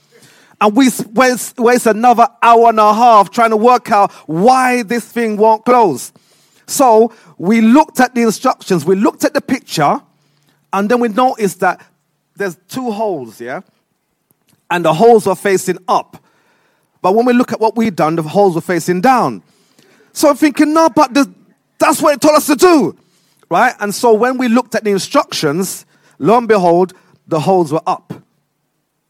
And 0.61 0.75
we 0.75 0.89
waste, 1.13 1.57
waste 1.59 1.85
another 1.85 2.27
hour 2.41 2.69
and 2.69 2.79
a 2.79 2.93
half 2.93 3.29
trying 3.29 3.49
to 3.49 3.57
work 3.57 3.91
out 3.91 4.11
why 4.27 4.83
this 4.83 5.05
thing 5.05 5.37
won't 5.37 5.65
close. 5.65 6.13
So 6.67 7.13
we 7.37 7.61
looked 7.61 7.99
at 7.99 8.15
the 8.15 8.21
instructions, 8.21 8.85
we 8.85 8.95
looked 8.95 9.23
at 9.23 9.33
the 9.33 9.41
picture, 9.41 10.01
and 10.73 10.89
then 10.89 10.99
we 10.99 11.09
noticed 11.09 11.59
that 11.59 11.85
there's 12.35 12.57
two 12.67 12.91
holes, 12.91 13.39
yeah? 13.39 13.61
And 14.69 14.83
the 14.83 14.93
holes 14.93 15.27
were 15.27 15.35
facing 15.35 15.77
up. 15.87 16.23
But 17.01 17.13
when 17.13 17.25
we 17.25 17.33
look 17.33 17.51
at 17.51 17.59
what 17.59 17.75
we've 17.75 17.95
done, 17.95 18.15
the 18.15 18.23
holes 18.23 18.55
were 18.55 18.61
facing 18.61 19.01
down. 19.01 19.43
So 20.11 20.29
I'm 20.29 20.35
thinking, 20.35 20.73
no, 20.73 20.89
but 20.89 21.13
the, 21.13 21.31
that's 21.77 22.01
what 22.01 22.15
it 22.15 22.21
told 22.21 22.35
us 22.35 22.47
to 22.47 22.55
do. 22.55 22.97
Right? 23.49 23.75
And 23.79 23.93
so 23.93 24.13
when 24.13 24.37
we 24.37 24.47
looked 24.47 24.73
at 24.73 24.83
the 24.83 24.89
instructions, 24.89 25.85
lo 26.17 26.37
and 26.37 26.47
behold, 26.47 26.93
the 27.27 27.39
holes 27.39 27.71
were 27.71 27.81
up. 27.85 28.13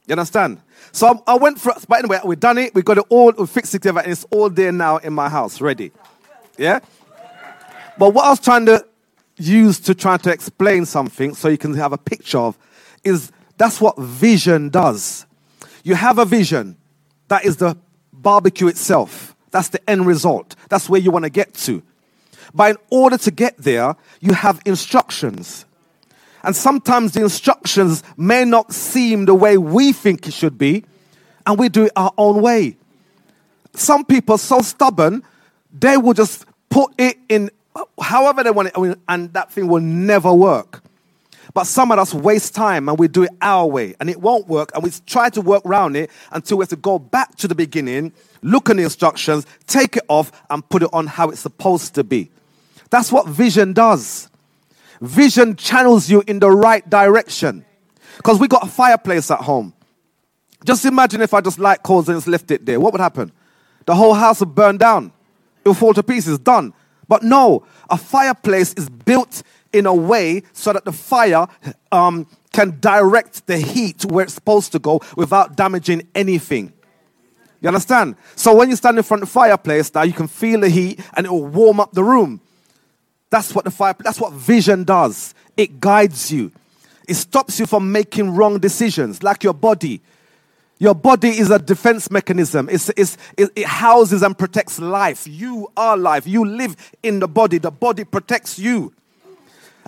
You 0.08 0.14
understand? 0.14 0.62
So 0.92 1.24
I, 1.28 1.36
went 1.36 1.60
for, 1.60 1.74
but 1.88 2.00
anyway, 2.00 2.20
we've 2.24 2.40
done 2.40 2.58
it, 2.58 2.74
we 2.76 2.82
got 2.82 2.98
it 2.98 3.06
all, 3.10 3.34
we 3.38 3.48
fixed 3.48 3.74
it 3.76 3.82
together, 3.82 4.02
and 4.02 4.12
it's 4.12 4.26
all 4.32 4.50
there 4.50 4.72
now 4.72 4.98
in 4.98 5.14
my 5.14 5.30
house, 5.30 5.60
ready. 5.60 5.92
Yeah? 6.58 6.80
But 7.98 8.14
what 8.14 8.26
I 8.26 8.30
was 8.30 8.40
trying 8.40 8.66
to 8.68 8.86
use 9.38 9.80
to 9.82 9.96
try 9.96 10.18
to 10.18 10.32
explain 10.32 10.86
something 10.86 11.34
so 11.34 11.48
you 11.50 11.58
can 11.58 11.74
have 11.74 11.92
a 11.92 11.98
picture 11.98 12.38
of 12.38 12.58
is 13.04 13.32
that's 13.58 13.82
what 13.82 13.98
vision 13.98 14.70
does. 14.70 15.26
You 15.86 15.94
have 15.94 16.18
a 16.18 16.26
vision, 16.26 16.78
that 17.28 17.46
is 17.46 17.58
the 17.58 17.78
barbecue 18.12 18.68
itself. 18.68 19.36
That's 19.52 19.70
the 19.70 19.88
end 19.88 20.08
result. 20.08 20.56
That's 20.68 20.90
where 20.90 21.00
you 21.00 21.12
want 21.12 21.26
to 21.26 21.30
get 21.30 21.54
to. 21.66 21.84
But 22.56 22.72
in 22.72 22.78
order 22.90 23.20
to 23.20 23.30
get 23.30 23.56
there, 23.60 23.96
you 24.20 24.34
have 24.34 24.60
instructions. 24.66 25.66
And 26.42 26.56
sometimes 26.56 27.12
the 27.12 27.22
instructions 27.22 28.02
may 28.18 28.46
not 28.46 28.74
seem 28.74 29.26
the 29.26 29.36
way 29.36 29.60
we 29.60 29.94
think 29.94 30.28
it 30.28 30.34
should 30.34 30.58
be, 30.58 30.86
and 31.46 31.60
we 31.60 31.70
do 31.70 31.86
it 31.86 31.92
our 31.96 32.12
own 32.18 32.42
way. 32.42 32.78
Some 33.76 34.06
people 34.06 34.36
are 34.36 34.40
so 34.40 34.62
stubborn, 34.62 35.22
they 35.72 35.98
will 35.98 36.16
just 36.16 36.46
put 36.70 36.92
it 36.98 37.18
in 37.30 37.52
however 38.02 38.44
they 38.44 38.50
want 38.50 38.70
it, 38.76 39.00
and 39.08 39.32
that 39.34 39.52
thing 39.52 39.68
will 39.68 39.82
never 39.82 40.34
work. 40.34 40.82
But 41.56 41.68
some 41.68 41.90
of 41.90 41.98
us 41.98 42.14
waste 42.14 42.54
time 42.54 42.90
and 42.90 43.00
we 43.00 43.08
do 43.08 43.24
it 43.24 43.30
our 43.42 43.66
way 43.66 43.96
and 44.02 44.10
it 44.10 44.20
won't 44.20 44.46
work 44.50 44.72
and 44.76 44.84
we 44.84 44.92
try 45.08 45.30
to 45.30 45.40
work 45.40 45.66
around 45.66 45.96
it 45.96 46.12
until 46.34 46.58
we 46.58 46.64
have 46.64 46.70
to 46.70 46.76
go 46.76 47.00
back 47.00 47.38
to 47.38 47.48
the 47.48 47.56
beginning, 47.56 48.12
look 48.42 48.70
at 48.70 48.76
the 48.76 48.84
instructions, 48.84 49.48
take 49.66 49.96
it 49.96 50.04
off 50.10 50.34
and 50.50 50.68
put 50.68 50.84
it 50.84 50.90
on 50.92 51.08
how 51.08 51.30
it's 51.30 51.40
supposed 51.40 51.96
to 51.96 52.04
be. 52.04 52.30
That's 52.90 53.10
what 53.10 53.28
vision 53.28 53.72
does. 53.72 54.30
Vision 55.00 55.56
channels 55.56 56.10
you 56.10 56.24
in 56.28 56.40
the 56.40 56.52
right 56.52 56.88
direction. 56.90 57.64
Because 58.18 58.38
we 58.38 58.50
got 58.50 58.64
a 58.64 58.70
fireplace 58.70 59.32
at 59.32 59.40
home. 59.40 59.74
Just 60.66 60.84
imagine 60.84 61.22
if 61.22 61.34
I 61.34 61.40
just 61.40 61.58
light 61.58 61.84
coals 61.84 62.10
and 62.10 62.18
just 62.18 62.28
left 62.28 62.52
it 62.52 62.66
there. 62.66 62.82
What 62.82 62.92
would 62.92 63.02
happen? 63.02 63.32
The 63.86 63.96
whole 63.96 64.14
house 64.14 64.42
would 64.42 64.56
burn 64.56 64.76
down. 64.76 65.14
It 65.64 65.70
would 65.70 65.78
fall 65.78 65.94
to 65.94 66.04
pieces. 66.04 66.38
Done. 66.38 66.74
But 67.08 67.24
no, 67.24 67.66
a 67.90 67.98
fireplace 67.98 68.74
is 68.74 68.90
built 68.90 69.42
in 69.76 69.86
a 69.86 69.94
way 69.94 70.44
so 70.54 70.74
that 70.74 70.86
the 70.86 70.92
fire 70.92 71.48
um, 71.92 72.28
can 72.54 72.78
direct 72.80 73.46
the 73.48 73.58
heat 73.58 74.06
where 74.06 74.24
it's 74.24 74.34
supposed 74.34 74.72
to 74.72 74.80
go 74.80 75.02
without 75.18 75.56
damaging 75.56 76.08
anything. 76.16 76.72
You 77.62 77.68
understand? 77.68 78.16
So 78.36 78.56
when 78.56 78.70
you 78.70 78.76
stand 78.76 78.98
in 78.98 79.04
front 79.04 79.24
of 79.24 79.30
the 79.30 79.34
fireplace, 79.34 79.94
now 79.94 80.04
you 80.04 80.14
can 80.14 80.28
feel 80.28 80.62
the 80.62 80.70
heat 80.70 81.00
and 81.16 81.26
it 81.26 81.30
will 81.30 81.46
warm 81.46 81.80
up 81.80 81.92
the 81.92 82.04
room. 82.04 82.40
That's 83.30 83.54
what 83.54 83.66
the 83.66 83.72
fire. 83.72 83.96
That's 84.00 84.20
what 84.20 84.34
vision 84.34 84.84
does. 84.84 85.34
It 85.58 85.80
guides 85.80 86.32
you. 86.32 86.52
It 87.08 87.16
stops 87.16 87.60
you 87.60 87.66
from 87.66 87.92
making 87.92 88.36
wrong 88.36 88.60
decisions, 88.60 89.24
like 89.24 89.44
your 89.44 89.54
body. 89.54 90.02
Your 90.78 90.94
body 90.94 91.30
is 91.30 91.52
a 91.52 91.60
defense 91.60 92.12
mechanism. 92.12 92.70
It's, 92.70 92.90
it's, 92.98 93.18
it, 93.38 93.50
it 93.56 93.66
houses 93.66 94.22
and 94.22 94.38
protects 94.38 94.80
life. 94.80 95.26
You 95.28 95.72
are 95.78 95.96
life. 95.96 96.28
You 96.28 96.46
live 96.46 96.76
in 97.02 97.20
the 97.20 97.28
body. 97.28 97.58
The 97.58 97.72
body 97.72 98.04
protects 98.04 98.60
you. 98.60 98.94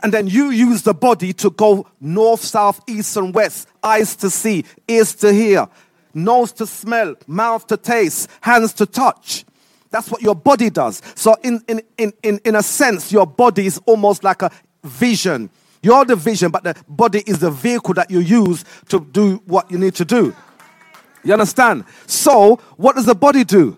And 0.04 0.14
then 0.14 0.28
you 0.28 0.52
use 0.52 0.84
the 0.84 0.94
body 0.94 1.34
to 1.34 1.50
go 1.50 1.88
north, 2.00 2.42
south, 2.42 2.82
east, 2.88 3.18
and 3.18 3.34
west, 3.34 3.68
eyes 3.82 4.16
to 4.18 4.30
see, 4.30 4.64
ears 4.88 5.16
to 5.16 5.34
hear, 5.34 5.68
nose 6.14 6.52
to 6.54 6.68
smell, 6.68 7.16
mouth 7.26 7.66
to 7.68 7.78
taste, 7.78 8.30
hands 8.42 8.74
to 8.74 8.86
touch. 8.86 9.46
That's 9.90 10.12
what 10.12 10.22
your 10.22 10.36
body 10.36 10.70
does. 10.70 11.02
So, 11.16 11.36
in, 11.44 11.64
in, 11.68 11.82
in, 11.98 12.14
in, 12.22 12.40
in 12.44 12.56
a 12.56 12.64
sense, 12.64 13.12
your 13.12 13.26
body 13.26 13.66
is 13.66 13.80
almost 13.86 14.24
like 14.24 14.42
a 14.42 14.52
vision. 14.84 15.50
You're 15.82 16.06
the 16.06 16.16
vision, 16.16 16.52
but 16.52 16.64
the 16.64 16.76
body 16.88 17.24
is 17.26 17.40
the 17.40 17.52
vehicle 17.52 17.94
that 17.96 18.12
you 18.12 18.20
use 18.20 18.66
to 18.90 19.00
do 19.00 19.42
what 19.46 19.72
you 19.72 19.78
need 19.78 19.96
to 19.96 20.06
do. 20.06 20.36
You 21.24 21.34
understand? 21.34 21.86
So, 22.06 22.58
what 22.76 22.96
does 22.96 23.06
the 23.06 23.16
body 23.16 23.44
do? 23.44 23.78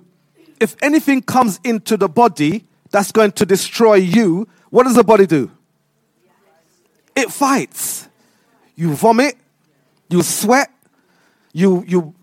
If 0.60 0.76
anything 0.82 1.22
comes 1.22 1.60
into 1.64 1.96
the 1.96 2.10
body 2.10 2.66
that's 2.90 3.12
going 3.12 3.32
to 3.34 3.46
destroy 3.46 3.96
you, 3.96 4.48
what 4.72 4.84
does 4.84 4.96
the 4.96 5.04
body 5.04 5.26
do? 5.26 5.52
It 7.20 7.32
fights. 7.32 8.08
You 8.76 8.94
vomit, 8.94 9.36
you 10.10 10.24
sweat, 10.24 10.72
you, 11.54 11.84
you 11.88 12.16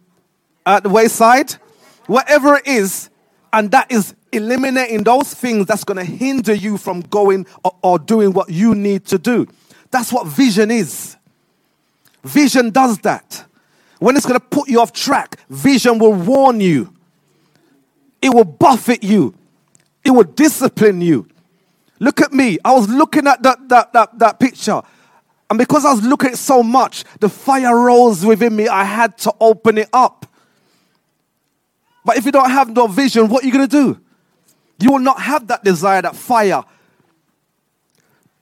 at 0.64 0.82
the 0.82 0.88
wayside, 0.88 1.52
whatever 2.06 2.56
it 2.56 2.66
is, 2.66 3.10
and 3.52 3.70
that 3.70 3.90
is 3.90 4.14
eliminating 4.32 5.04
those 5.04 5.32
things 5.32 5.66
that's 5.66 5.84
going 5.84 5.96
to 5.96 6.04
hinder 6.04 6.54
you 6.54 6.76
from 6.76 7.00
going 7.02 7.46
or, 7.64 7.76
or 7.82 7.98
doing 7.98 8.32
what 8.32 8.50
you 8.50 8.74
need 8.74 9.04
to 9.06 9.18
do. 9.18 9.46
That's 9.90 10.12
what 10.12 10.26
vision 10.26 10.70
is. 10.70 11.16
Vision 12.24 12.70
does 12.70 12.98
that. 12.98 13.44
When 13.98 14.16
it's 14.16 14.26
going 14.26 14.38
to 14.38 14.46
put 14.46 14.68
you 14.68 14.80
off 14.80 14.92
track, 14.92 15.38
vision 15.48 15.98
will 15.98 16.12
warn 16.12 16.60
you. 16.60 16.92
It 18.20 18.34
will 18.34 18.44
buffet 18.44 19.02
you. 19.04 19.34
It 20.04 20.10
will 20.10 20.24
discipline 20.24 21.00
you. 21.00 21.28
Look 21.98 22.20
at 22.20 22.32
me. 22.32 22.58
I 22.64 22.72
was 22.72 22.88
looking 22.88 23.26
at 23.26 23.42
that, 23.42 23.68
that, 23.68 23.92
that, 23.92 24.18
that 24.18 24.40
picture. 24.40 24.82
And 25.48 25.58
because 25.58 25.84
I 25.84 25.92
was 25.92 26.02
looking 26.02 26.30
at 26.30 26.38
so 26.38 26.62
much, 26.62 27.04
the 27.20 27.28
fire 27.28 27.76
rose 27.78 28.24
within 28.24 28.54
me. 28.54 28.68
I 28.68 28.84
had 28.84 29.16
to 29.18 29.34
open 29.40 29.78
it 29.78 29.88
up. 29.92 30.26
But 32.04 32.16
if 32.16 32.24
you 32.24 32.32
don't 32.32 32.50
have 32.50 32.70
no 32.70 32.86
vision, 32.86 33.28
what 33.28 33.42
are 33.42 33.46
you 33.46 33.52
going 33.52 33.68
to 33.68 33.82
do? 33.94 34.00
You 34.78 34.92
will 34.92 35.00
not 35.00 35.20
have 35.20 35.46
that 35.48 35.64
desire, 35.64 36.02
that 36.02 36.14
fire 36.14 36.64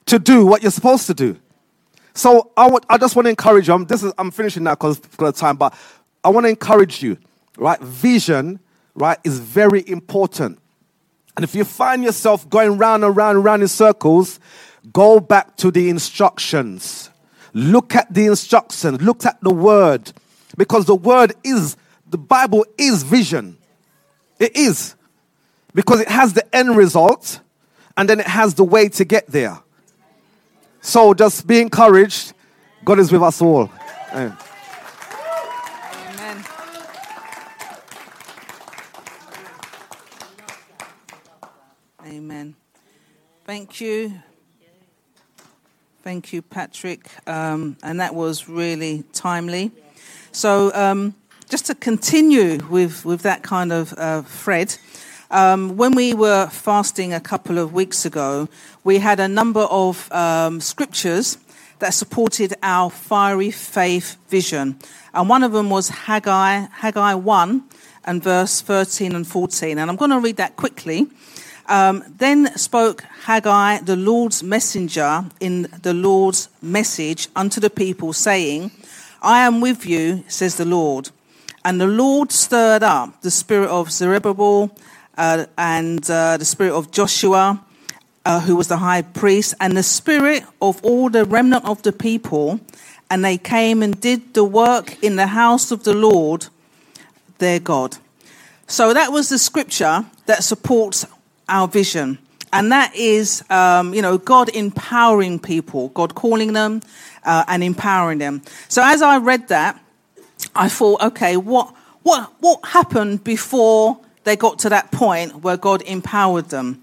to 0.06 0.18
do 0.18 0.44
what 0.44 0.62
you're 0.62 0.70
supposed 0.70 1.06
to 1.06 1.14
do. 1.14 1.38
So 2.14 2.52
I, 2.56 2.76
I 2.88 2.98
just 2.98 3.16
want 3.16 3.26
to 3.26 3.30
encourage 3.30 3.68
you. 3.68 3.74
I'm, 3.74 3.84
this 3.86 4.02
is, 4.02 4.12
I'm 4.18 4.30
finishing 4.30 4.64
now 4.64 4.72
because 4.74 5.00
of 5.18 5.36
time, 5.36 5.56
but 5.56 5.74
I 6.22 6.28
want 6.28 6.44
to 6.44 6.50
encourage 6.50 7.02
you, 7.02 7.18
right? 7.56 7.80
Vision, 7.80 8.60
right, 8.94 9.18
is 9.24 9.38
very 9.38 9.86
important. 9.88 10.58
And 11.36 11.44
if 11.44 11.54
you 11.54 11.64
find 11.64 12.04
yourself 12.04 12.48
going 12.48 12.78
round 12.78 13.04
and 13.04 13.16
round 13.16 13.36
and 13.36 13.44
round 13.44 13.62
in 13.62 13.68
circles, 13.68 14.38
go 14.92 15.20
back 15.20 15.56
to 15.56 15.70
the 15.70 15.88
instructions. 15.88 17.10
Look 17.52 17.94
at 17.94 18.12
the 18.12 18.26
instructions. 18.26 19.00
Look 19.02 19.24
at 19.26 19.40
the 19.40 19.52
word. 19.52 20.12
Because 20.56 20.86
the 20.86 20.94
word 20.94 21.34
is, 21.42 21.76
the 22.08 22.18
Bible 22.18 22.64
is 22.78 23.02
vision. 23.02 23.56
It 24.38 24.56
is. 24.56 24.94
Because 25.74 26.00
it 26.00 26.08
has 26.08 26.34
the 26.34 26.54
end 26.54 26.76
result 26.76 27.40
and 27.96 28.08
then 28.08 28.20
it 28.20 28.26
has 28.26 28.54
the 28.54 28.64
way 28.64 28.88
to 28.90 29.04
get 29.04 29.26
there. 29.26 29.58
So 30.80 31.14
just 31.14 31.46
be 31.46 31.60
encouraged. 31.60 32.32
God 32.84 32.98
is 33.00 33.10
with 33.10 33.22
us 33.22 33.40
all. 33.40 33.70
Amen. 34.12 34.36
Thank 43.74 43.90
you. 43.90 44.22
Thank 46.04 46.32
you, 46.32 46.42
Patrick. 46.42 47.10
Um, 47.26 47.76
and 47.82 47.98
that 47.98 48.14
was 48.14 48.48
really 48.48 49.02
timely. 49.12 49.72
So, 50.30 50.72
um, 50.74 51.16
just 51.50 51.66
to 51.66 51.74
continue 51.74 52.58
with, 52.70 53.04
with 53.04 53.22
that 53.22 53.42
kind 53.42 53.72
of 53.72 53.92
uh, 53.94 54.22
thread, 54.22 54.76
um, 55.32 55.76
when 55.76 55.96
we 55.96 56.14
were 56.14 56.46
fasting 56.46 57.12
a 57.12 57.18
couple 57.18 57.58
of 57.58 57.72
weeks 57.72 58.04
ago, 58.04 58.48
we 58.84 59.00
had 59.00 59.18
a 59.18 59.26
number 59.26 59.62
of 59.62 60.08
um, 60.12 60.60
scriptures 60.60 61.36
that 61.80 61.94
supported 61.94 62.54
our 62.62 62.90
fiery 62.90 63.50
faith 63.50 64.16
vision. 64.28 64.78
And 65.12 65.28
one 65.28 65.42
of 65.42 65.50
them 65.50 65.68
was 65.68 65.88
Haggai, 65.88 66.68
Haggai 66.70 67.14
1 67.14 67.64
and 68.04 68.22
verse 68.22 68.60
13 68.60 69.16
and 69.16 69.26
14. 69.26 69.78
And 69.78 69.90
I'm 69.90 69.96
going 69.96 70.12
to 70.12 70.20
read 70.20 70.36
that 70.36 70.54
quickly. 70.54 71.08
Um, 71.66 72.04
then 72.18 72.56
spoke 72.58 73.02
Haggai, 73.24 73.78
the 73.78 73.96
Lord's 73.96 74.42
messenger, 74.42 75.24
in 75.40 75.62
the 75.82 75.94
Lord's 75.94 76.48
message 76.60 77.28
unto 77.34 77.60
the 77.60 77.70
people, 77.70 78.12
saying, 78.12 78.70
I 79.22 79.46
am 79.46 79.60
with 79.62 79.86
you, 79.86 80.24
says 80.28 80.56
the 80.56 80.66
Lord. 80.66 81.10
And 81.64 81.80
the 81.80 81.86
Lord 81.86 82.30
stirred 82.30 82.82
up 82.82 83.22
the 83.22 83.30
spirit 83.30 83.70
of 83.70 83.90
Zerubbabel 83.90 84.76
uh, 85.16 85.46
and 85.56 86.08
uh, 86.10 86.36
the 86.36 86.44
spirit 86.44 86.74
of 86.74 86.90
Joshua, 86.90 87.64
uh, 88.26 88.40
who 88.40 88.56
was 88.56 88.68
the 88.68 88.76
high 88.76 89.00
priest, 89.00 89.54
and 89.60 89.74
the 89.74 89.82
spirit 89.82 90.44
of 90.60 90.84
all 90.84 91.08
the 91.08 91.24
remnant 91.24 91.64
of 91.64 91.82
the 91.82 91.92
people. 91.92 92.60
And 93.10 93.24
they 93.24 93.38
came 93.38 93.82
and 93.82 93.98
did 93.98 94.34
the 94.34 94.44
work 94.44 95.02
in 95.02 95.16
the 95.16 95.28
house 95.28 95.70
of 95.70 95.84
the 95.84 95.94
Lord 95.94 96.48
their 97.38 97.60
God. 97.60 97.96
So 98.66 98.92
that 98.92 99.12
was 99.12 99.28
the 99.28 99.38
scripture 99.38 100.04
that 100.26 100.42
supports 100.44 101.06
our 101.48 101.68
vision. 101.68 102.18
And 102.52 102.70
that 102.70 102.94
is, 102.94 103.42
um, 103.50 103.94
you 103.94 104.02
know, 104.02 104.16
God 104.16 104.48
empowering 104.50 105.40
people, 105.40 105.88
God 105.88 106.14
calling 106.14 106.52
them 106.52 106.82
uh, 107.24 107.44
and 107.48 107.64
empowering 107.64 108.18
them. 108.18 108.42
So 108.68 108.82
as 108.84 109.02
I 109.02 109.18
read 109.18 109.48
that, 109.48 109.80
I 110.54 110.68
thought, 110.68 111.02
okay, 111.02 111.36
what, 111.36 111.74
what, 112.02 112.32
what 112.40 112.64
happened 112.64 113.24
before 113.24 113.98
they 114.24 114.36
got 114.36 114.58
to 114.60 114.68
that 114.70 114.90
point 114.90 115.42
where 115.42 115.56
God 115.56 115.82
empowered 115.82 116.48
them. 116.50 116.82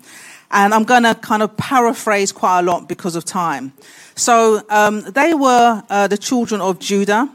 And 0.52 0.74
I'm 0.74 0.84
going 0.84 1.04
to 1.04 1.16
kind 1.16 1.42
of 1.42 1.56
paraphrase 1.58 2.32
quite 2.32 2.60
a 2.60 2.62
lot 2.64 2.88
because 2.88 3.16
of 3.16 3.26
time. 3.26 3.74
So 4.16 4.62
um, 4.70 5.02
they 5.02 5.34
were 5.34 5.84
uh, 5.90 6.08
the 6.08 6.18
children 6.18 6.60
of 6.62 6.80
Judah, 6.80 7.30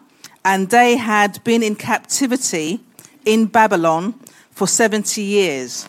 and 0.44 0.68
they 0.70 0.96
had 0.96 1.42
been 1.42 1.62
in 1.62 1.74
captivity 1.74 2.80
in 3.24 3.46
Babylon 3.46 4.12
for 4.50 4.66
70 4.66 5.22
years. 5.22 5.86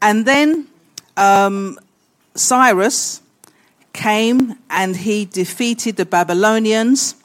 And 0.00 0.26
then 0.26 0.66
um, 1.16 1.78
Cyrus 2.34 3.20
came 3.92 4.58
and 4.70 4.96
he 4.96 5.24
defeated 5.24 5.96
the 5.96 6.06
Babylonians. 6.06 7.16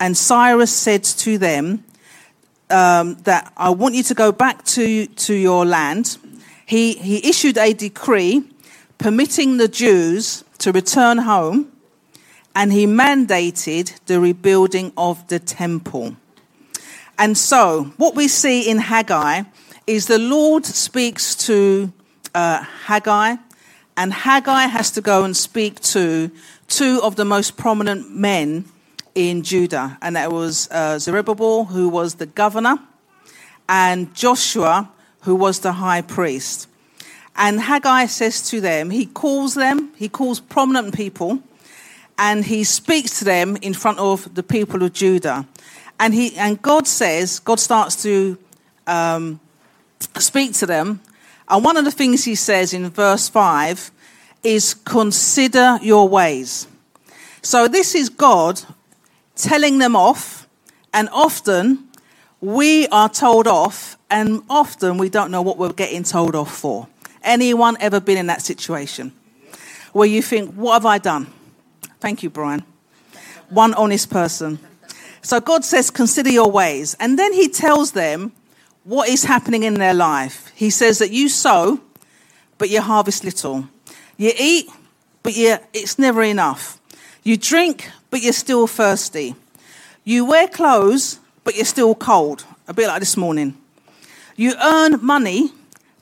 And 0.00 0.16
Cyrus 0.16 0.74
said 0.74 1.04
to 1.04 1.38
them, 1.38 1.84
um, 2.70 3.14
that 3.24 3.52
I 3.56 3.70
want 3.70 3.94
you 3.94 4.02
to 4.04 4.14
go 4.14 4.32
back 4.32 4.64
to, 4.66 5.06
to 5.06 5.34
your 5.34 5.64
land. 5.64 6.18
He, 6.66 6.94
he 6.94 7.26
issued 7.28 7.58
a 7.58 7.72
decree 7.72 8.42
permitting 8.98 9.56
the 9.56 9.68
Jews 9.68 10.44
to 10.58 10.72
return 10.72 11.18
home, 11.18 11.72
and 12.54 12.72
he 12.72 12.86
mandated 12.86 13.98
the 14.06 14.20
rebuilding 14.20 14.92
of 14.96 15.26
the 15.28 15.38
temple. 15.38 16.16
And 17.16 17.38
so, 17.38 17.92
what 17.96 18.14
we 18.14 18.28
see 18.28 18.68
in 18.68 18.78
Haggai 18.78 19.42
is 19.86 20.06
the 20.06 20.18
Lord 20.18 20.66
speaks 20.66 21.34
to 21.46 21.92
uh, 22.38 22.62
Haggai, 22.86 23.36
and 23.96 24.12
Haggai 24.12 24.66
has 24.66 24.92
to 24.92 25.00
go 25.00 25.24
and 25.24 25.36
speak 25.36 25.80
to 25.80 26.30
two 26.68 27.00
of 27.02 27.16
the 27.16 27.24
most 27.24 27.56
prominent 27.56 28.14
men 28.14 28.64
in 29.14 29.42
Judah, 29.42 29.98
and 30.00 30.14
that 30.14 30.30
was 30.30 30.68
uh, 30.70 31.00
Zerubbabel, 31.00 31.64
who 31.64 31.88
was 31.88 32.14
the 32.14 32.26
governor, 32.26 32.78
and 33.68 34.14
Joshua, 34.14 34.88
who 35.22 35.34
was 35.34 35.58
the 35.60 35.72
high 35.72 36.02
priest. 36.02 36.68
And 37.34 37.60
Haggai 37.60 38.06
says 38.06 38.48
to 38.50 38.60
them, 38.60 38.90
he 38.90 39.06
calls 39.06 39.54
them, 39.54 39.90
he 39.96 40.08
calls 40.08 40.38
prominent 40.38 40.94
people, 40.94 41.42
and 42.16 42.44
he 42.44 42.62
speaks 42.62 43.18
to 43.18 43.24
them 43.24 43.56
in 43.62 43.74
front 43.74 43.98
of 43.98 44.32
the 44.34 44.44
people 44.44 44.84
of 44.84 44.92
Judah. 44.92 45.44
And, 45.98 46.14
he, 46.14 46.36
and 46.36 46.62
God 46.62 46.86
says, 46.86 47.40
God 47.40 47.58
starts 47.58 48.00
to 48.04 48.38
um, 48.86 49.40
speak 50.18 50.52
to 50.54 50.66
them. 50.66 51.00
And 51.48 51.64
one 51.64 51.76
of 51.76 51.84
the 51.84 51.90
things 51.90 52.24
he 52.24 52.34
says 52.34 52.74
in 52.74 52.90
verse 52.90 53.28
5 53.28 53.90
is, 54.42 54.74
Consider 54.74 55.78
your 55.82 56.08
ways. 56.08 56.66
So 57.42 57.68
this 57.68 57.94
is 57.94 58.08
God 58.08 58.60
telling 59.34 59.78
them 59.78 59.96
off, 59.96 60.46
and 60.92 61.08
often 61.12 61.88
we 62.40 62.86
are 62.88 63.08
told 63.08 63.46
off, 63.46 63.96
and 64.10 64.42
often 64.50 64.98
we 64.98 65.08
don't 65.08 65.30
know 65.30 65.42
what 65.42 65.58
we're 65.58 65.72
getting 65.72 66.02
told 66.02 66.34
off 66.34 66.54
for. 66.54 66.88
Anyone 67.22 67.76
ever 67.80 68.00
been 68.00 68.18
in 68.18 68.26
that 68.26 68.42
situation 68.42 69.12
where 69.92 70.08
you 70.08 70.22
think, 70.22 70.54
What 70.54 70.74
have 70.74 70.86
I 70.86 70.98
done? 70.98 71.26
Thank 72.00 72.22
you, 72.22 72.30
Brian. 72.30 72.64
One 73.48 73.74
honest 73.74 74.10
person. 74.10 74.58
So 75.22 75.40
God 75.40 75.64
says, 75.64 75.90
Consider 75.90 76.30
your 76.30 76.50
ways. 76.50 76.96
And 77.00 77.18
then 77.18 77.32
He 77.32 77.48
tells 77.48 77.92
them 77.92 78.32
what 78.88 79.10
is 79.10 79.24
happening 79.24 79.64
in 79.64 79.74
their 79.74 79.92
life. 79.92 80.50
He 80.54 80.70
says 80.70 80.98
that 80.98 81.10
you 81.10 81.28
sow, 81.28 81.78
but 82.56 82.70
you 82.70 82.80
harvest 82.80 83.22
little. 83.22 83.68
You 84.16 84.32
eat, 84.40 84.70
but 85.22 85.36
you, 85.36 85.58
it's 85.74 85.98
never 85.98 86.22
enough. 86.22 86.80
You 87.22 87.36
drink, 87.36 87.90
but 88.08 88.22
you're 88.22 88.32
still 88.32 88.66
thirsty. 88.66 89.34
You 90.04 90.24
wear 90.24 90.48
clothes, 90.48 91.20
but 91.44 91.54
you're 91.54 91.66
still 91.66 91.94
cold, 91.94 92.46
a 92.66 92.72
bit 92.72 92.88
like 92.88 93.00
this 93.00 93.14
morning. 93.14 93.58
You 94.36 94.54
earn 94.58 95.04
money, 95.04 95.52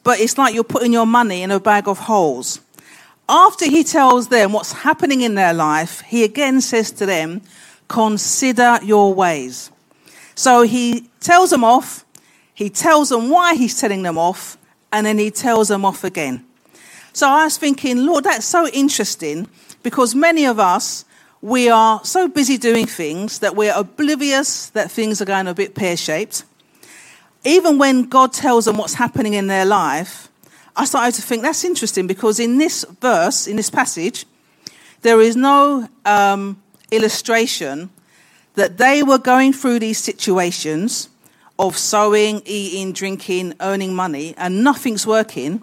but 0.05 0.21
it's 0.21 0.38
like 0.38 0.55
you're 0.55 0.62
putting 0.62 0.93
your 0.93 1.07
money 1.07 1.43
in 1.43 1.50
a 1.50 1.59
bag 1.59 1.88
of 1.88 1.99
holes. 1.99 2.61
After 3.28 3.64
he 3.64 3.83
tells 3.83 4.28
them 4.28 4.52
what's 4.52 4.71
happening 4.71 5.23
in 5.23 5.35
their 5.35 5.52
life, 5.52 6.02
he 6.02 6.23
again 6.23 6.61
says 6.61 6.93
to 6.93 7.07
them, 7.07 7.43
Consider 7.88 8.78
your 8.85 9.12
ways. 9.12 9.73
So 10.37 10.62
he 10.62 11.09
tells 11.19 11.50
them 11.50 11.64
off, 11.64 12.06
he 12.57 12.71
tells 12.71 13.11
them 13.11 13.29
why 13.29 13.55
he's 13.55 13.79
telling 13.79 14.03
them 14.03 14.19
off, 14.19 14.57
and 14.91 15.07
then 15.07 15.19
he 15.19 15.31
tells 15.31 15.69
them 15.69 15.85
off 15.85 16.03
again. 16.03 16.45
So 17.13 17.29
I 17.29 17.45
was 17.45 17.59
thinking, 17.59 18.07
Lord, 18.07 18.25
that's 18.25 18.47
so 18.47 18.67
interesting 18.69 19.47
because 19.83 20.15
many 20.15 20.47
of 20.47 20.59
us 20.59 21.05
we 21.43 21.69
are 21.69 22.03
so 22.03 22.29
busy 22.29 22.57
doing 22.57 22.87
things 22.87 23.41
that 23.41 23.55
we're 23.55 23.75
oblivious 23.77 24.71
that 24.71 24.91
things 24.91 25.21
are 25.21 25.27
going 25.27 25.47
a 25.47 25.55
bit 25.55 25.75
pear 25.75 25.97
shaped. 25.97 26.45
Even 27.45 27.79
when 27.79 28.05
God 28.05 28.33
tells 28.33 28.65
them 28.65 28.79
what's 28.79 28.95
happening 28.95 29.35
in 29.35 29.47
their 29.47 29.67
life, 29.67 30.29
I 30.75 30.87
started 30.87 31.15
to 31.17 31.23
think 31.23 31.43
that's 31.43 31.63
interesting 31.63 32.07
because 32.07 32.41
in 32.41 32.59
this 32.59 32.85
verse, 33.01 33.47
in 33.47 33.57
this 33.57 33.71
passage, 33.71 34.27
there 35.03 35.21
is 35.21 35.37
no 35.37 35.89
um, 36.05 36.61
illustration 36.91 37.91
that 38.55 38.79
they 38.79 39.03
were 39.03 39.19
going 39.19 39.53
through 39.53 39.79
these 39.79 39.99
situations 39.99 41.11
of 41.59 41.77
sowing, 41.77 42.43
eating, 42.45 42.93
drinking, 42.93 43.55
earning 43.61 43.95
money, 43.95 44.35
and 44.37 44.63
nothing's 44.63 45.07
working. 45.07 45.63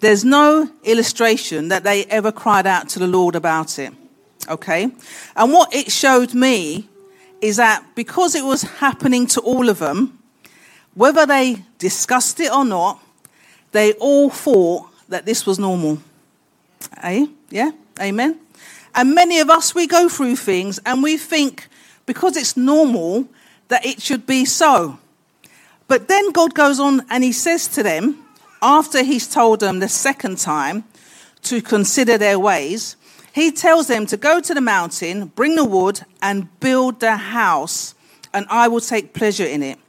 There's 0.00 0.24
no 0.24 0.70
illustration 0.84 1.68
that 1.68 1.84
they 1.84 2.04
ever 2.06 2.32
cried 2.32 2.66
out 2.66 2.88
to 2.90 2.98
the 2.98 3.06
Lord 3.06 3.34
about 3.36 3.78
it. 3.78 3.92
Okay? 4.48 4.90
And 5.36 5.52
what 5.52 5.74
it 5.74 5.90
showed 5.90 6.34
me 6.34 6.88
is 7.40 7.56
that 7.56 7.84
because 7.94 8.34
it 8.34 8.44
was 8.44 8.62
happening 8.62 9.26
to 9.28 9.40
all 9.40 9.68
of 9.68 9.78
them, 9.78 10.18
whether 10.94 11.24
they 11.24 11.64
discussed 11.78 12.40
it 12.40 12.52
or 12.52 12.64
not, 12.64 13.02
they 13.72 13.92
all 13.94 14.30
thought 14.30 14.88
that 15.08 15.24
this 15.24 15.46
was 15.46 15.58
normal. 15.58 15.98
Eh? 17.02 17.26
Yeah? 17.50 17.70
Amen? 18.00 18.38
And 18.94 19.14
many 19.14 19.38
of 19.38 19.50
us, 19.50 19.74
we 19.74 19.86
go 19.86 20.08
through 20.08 20.36
things 20.36 20.80
and 20.84 21.02
we 21.02 21.16
think 21.16 21.68
because 22.06 22.36
it's 22.36 22.56
normal 22.56 23.28
that 23.68 23.86
it 23.86 24.02
should 24.02 24.26
be 24.26 24.44
so. 24.44 24.98
But 25.90 26.06
then 26.06 26.30
God 26.30 26.54
goes 26.54 26.78
on 26.78 27.02
and 27.10 27.24
he 27.24 27.32
says 27.32 27.66
to 27.66 27.82
them, 27.82 28.24
after 28.62 29.02
he's 29.02 29.26
told 29.26 29.58
them 29.58 29.80
the 29.80 29.88
second 29.88 30.38
time 30.38 30.84
to 31.42 31.60
consider 31.60 32.16
their 32.16 32.38
ways, 32.38 32.94
he 33.32 33.50
tells 33.50 33.88
them 33.88 34.06
to 34.06 34.16
go 34.16 34.40
to 34.40 34.54
the 34.54 34.60
mountain, 34.60 35.32
bring 35.34 35.56
the 35.56 35.64
wood, 35.64 36.02
and 36.22 36.46
build 36.60 37.00
the 37.00 37.16
house, 37.16 37.96
and 38.32 38.46
I 38.48 38.68
will 38.68 38.80
take 38.80 39.14
pleasure 39.14 39.44
in 39.44 39.64
it. 39.64 39.80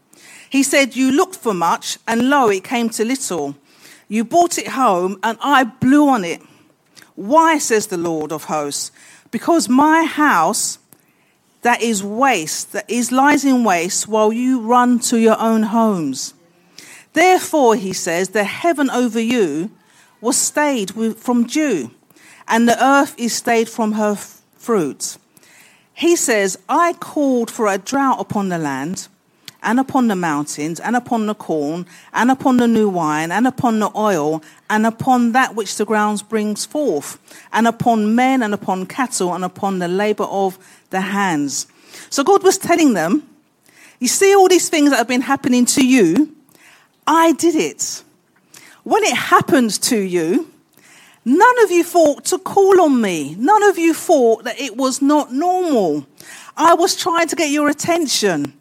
He 0.50 0.64
said, 0.64 0.96
You 0.96 1.12
looked 1.12 1.36
for 1.36 1.54
much, 1.54 2.00
and 2.08 2.32
lo, 2.32 2.50
it 2.50 2.64
came 2.64 2.90
to 2.90 3.06
little. 3.06 3.56
You 4.08 4.24
brought 4.24 4.58
it 4.58 4.70
home, 4.70 5.20
and 5.22 5.38
I 5.40 5.66
blew 5.66 6.10
on 6.10 6.26
it. 6.26 6.42
Why, 7.14 7.60
says 7.60 7.88
the 7.88 7.98
Lord 7.98 8.32
of 8.32 8.46
hosts? 8.46 8.92
Because 9.30 9.70
my 9.70 10.06
house 10.06 10.80
that 11.62 11.82
is 11.82 12.04
waste, 12.04 12.74
that 12.74 12.90
is 12.90 13.12
lies 13.12 13.46
in 13.46 13.64
waste, 13.64 14.08
while 14.08 14.34
you 14.34 14.60
run 14.60 15.00
to 15.00 15.18
your 15.20 15.40
own 15.40 15.64
homes. 15.64 16.34
Therefore, 17.14 17.76
he 17.76 17.94
says, 17.94 18.30
the 18.30 18.44
heaven 18.44 18.90
over 18.90 19.20
you 19.20 19.72
was 20.22 20.38
stayed 20.38 20.92
from 21.18 21.46
dew, 21.46 21.92
and 22.48 22.68
the 22.68 22.84
earth 22.84 23.16
is 23.18 23.34
stayed 23.34 23.70
from 23.70 23.94
her 23.94 24.16
fruits. 24.16 25.20
He 25.94 26.16
says, 26.16 26.58
I 26.70 26.94
called 26.94 27.52
for 27.52 27.68
a 27.68 27.78
drought 27.78 28.20
upon 28.20 28.50
the 28.50 28.58
land, 28.58 29.08
and 29.64 29.80
upon 29.80 30.08
the 30.08 30.16
mountains, 30.16 30.80
and 30.80 30.96
upon 30.96 31.28
the 31.28 31.36
corn, 31.36 31.86
and 32.14 32.32
upon 32.32 32.58
the 32.58 32.68
new 32.68 32.90
wine, 32.90 33.32
and 33.32 33.46
upon 33.46 33.80
the 33.80 33.92
oil, 33.96 34.42
and 34.70 34.86
upon 34.86 35.34
that 35.34 35.56
which 35.56 35.76
the 35.76 35.86
ground 35.86 36.28
brings 36.30 36.66
forth, 36.66 37.20
and 37.54 37.68
upon 37.68 38.16
men, 38.16 38.42
and 38.42 38.54
upon 38.54 38.86
cattle, 38.86 39.34
and 39.34 39.46
upon 39.46 39.80
the 39.80 39.88
labor 39.88 40.24
of 40.24 40.58
the 40.90 41.02
hands. 41.02 41.68
So 42.10 42.24
God 42.24 42.44
was 42.44 42.58
telling 42.58 42.94
them, 42.94 43.28
You 44.00 44.08
see 44.08 44.36
all 44.36 44.48
these 44.48 44.70
things 44.70 44.90
that 44.90 44.98
have 44.98 45.08
been 45.08 45.22
happening 45.22 45.66
to 45.68 45.86
you? 45.86 46.36
I 47.06 47.34
did 47.34 47.56
it. 47.56 48.04
When 48.84 49.04
it 49.04 49.16
happened 49.16 49.72
to 49.84 49.98
you, 49.98 50.52
none 51.24 51.64
of 51.64 51.70
you 51.70 51.84
thought 51.84 52.26
to 52.26 52.40
call 52.40 52.82
on 52.82 53.00
me. 53.00 53.36
None 53.36 53.64
of 53.64 53.78
you 53.78 53.94
thought 53.94 54.44
that 54.46 54.60
it 54.60 54.76
was 54.76 55.02
not 55.02 55.32
normal. 55.32 56.08
I 56.58 56.74
was 56.74 56.96
trying 56.96 57.28
to 57.28 57.36
get 57.36 57.52
your 57.52 57.70
attention. 57.70 58.54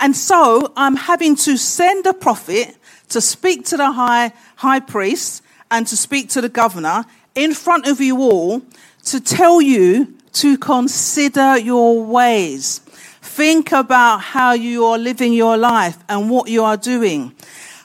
And 0.00 0.16
so 0.16 0.72
I'm 0.76 0.96
having 0.96 1.36
to 1.36 1.56
send 1.56 2.06
a 2.06 2.14
prophet 2.14 2.76
to 3.10 3.20
speak 3.20 3.66
to 3.66 3.76
the 3.76 3.92
high, 3.92 4.32
high 4.56 4.80
priest 4.80 5.42
and 5.70 5.86
to 5.86 5.96
speak 5.96 6.30
to 6.30 6.40
the 6.40 6.48
governor 6.48 7.04
in 7.34 7.54
front 7.54 7.86
of 7.86 8.00
you 8.00 8.18
all 8.18 8.62
to 9.04 9.20
tell 9.20 9.60
you 9.60 10.16
to 10.32 10.56
consider 10.58 11.58
your 11.58 12.02
ways. 12.02 12.78
Think 13.20 13.72
about 13.72 14.18
how 14.18 14.52
you 14.52 14.84
are 14.86 14.98
living 14.98 15.32
your 15.32 15.56
life 15.56 15.98
and 16.08 16.30
what 16.30 16.48
you 16.48 16.64
are 16.64 16.76
doing. 16.76 17.34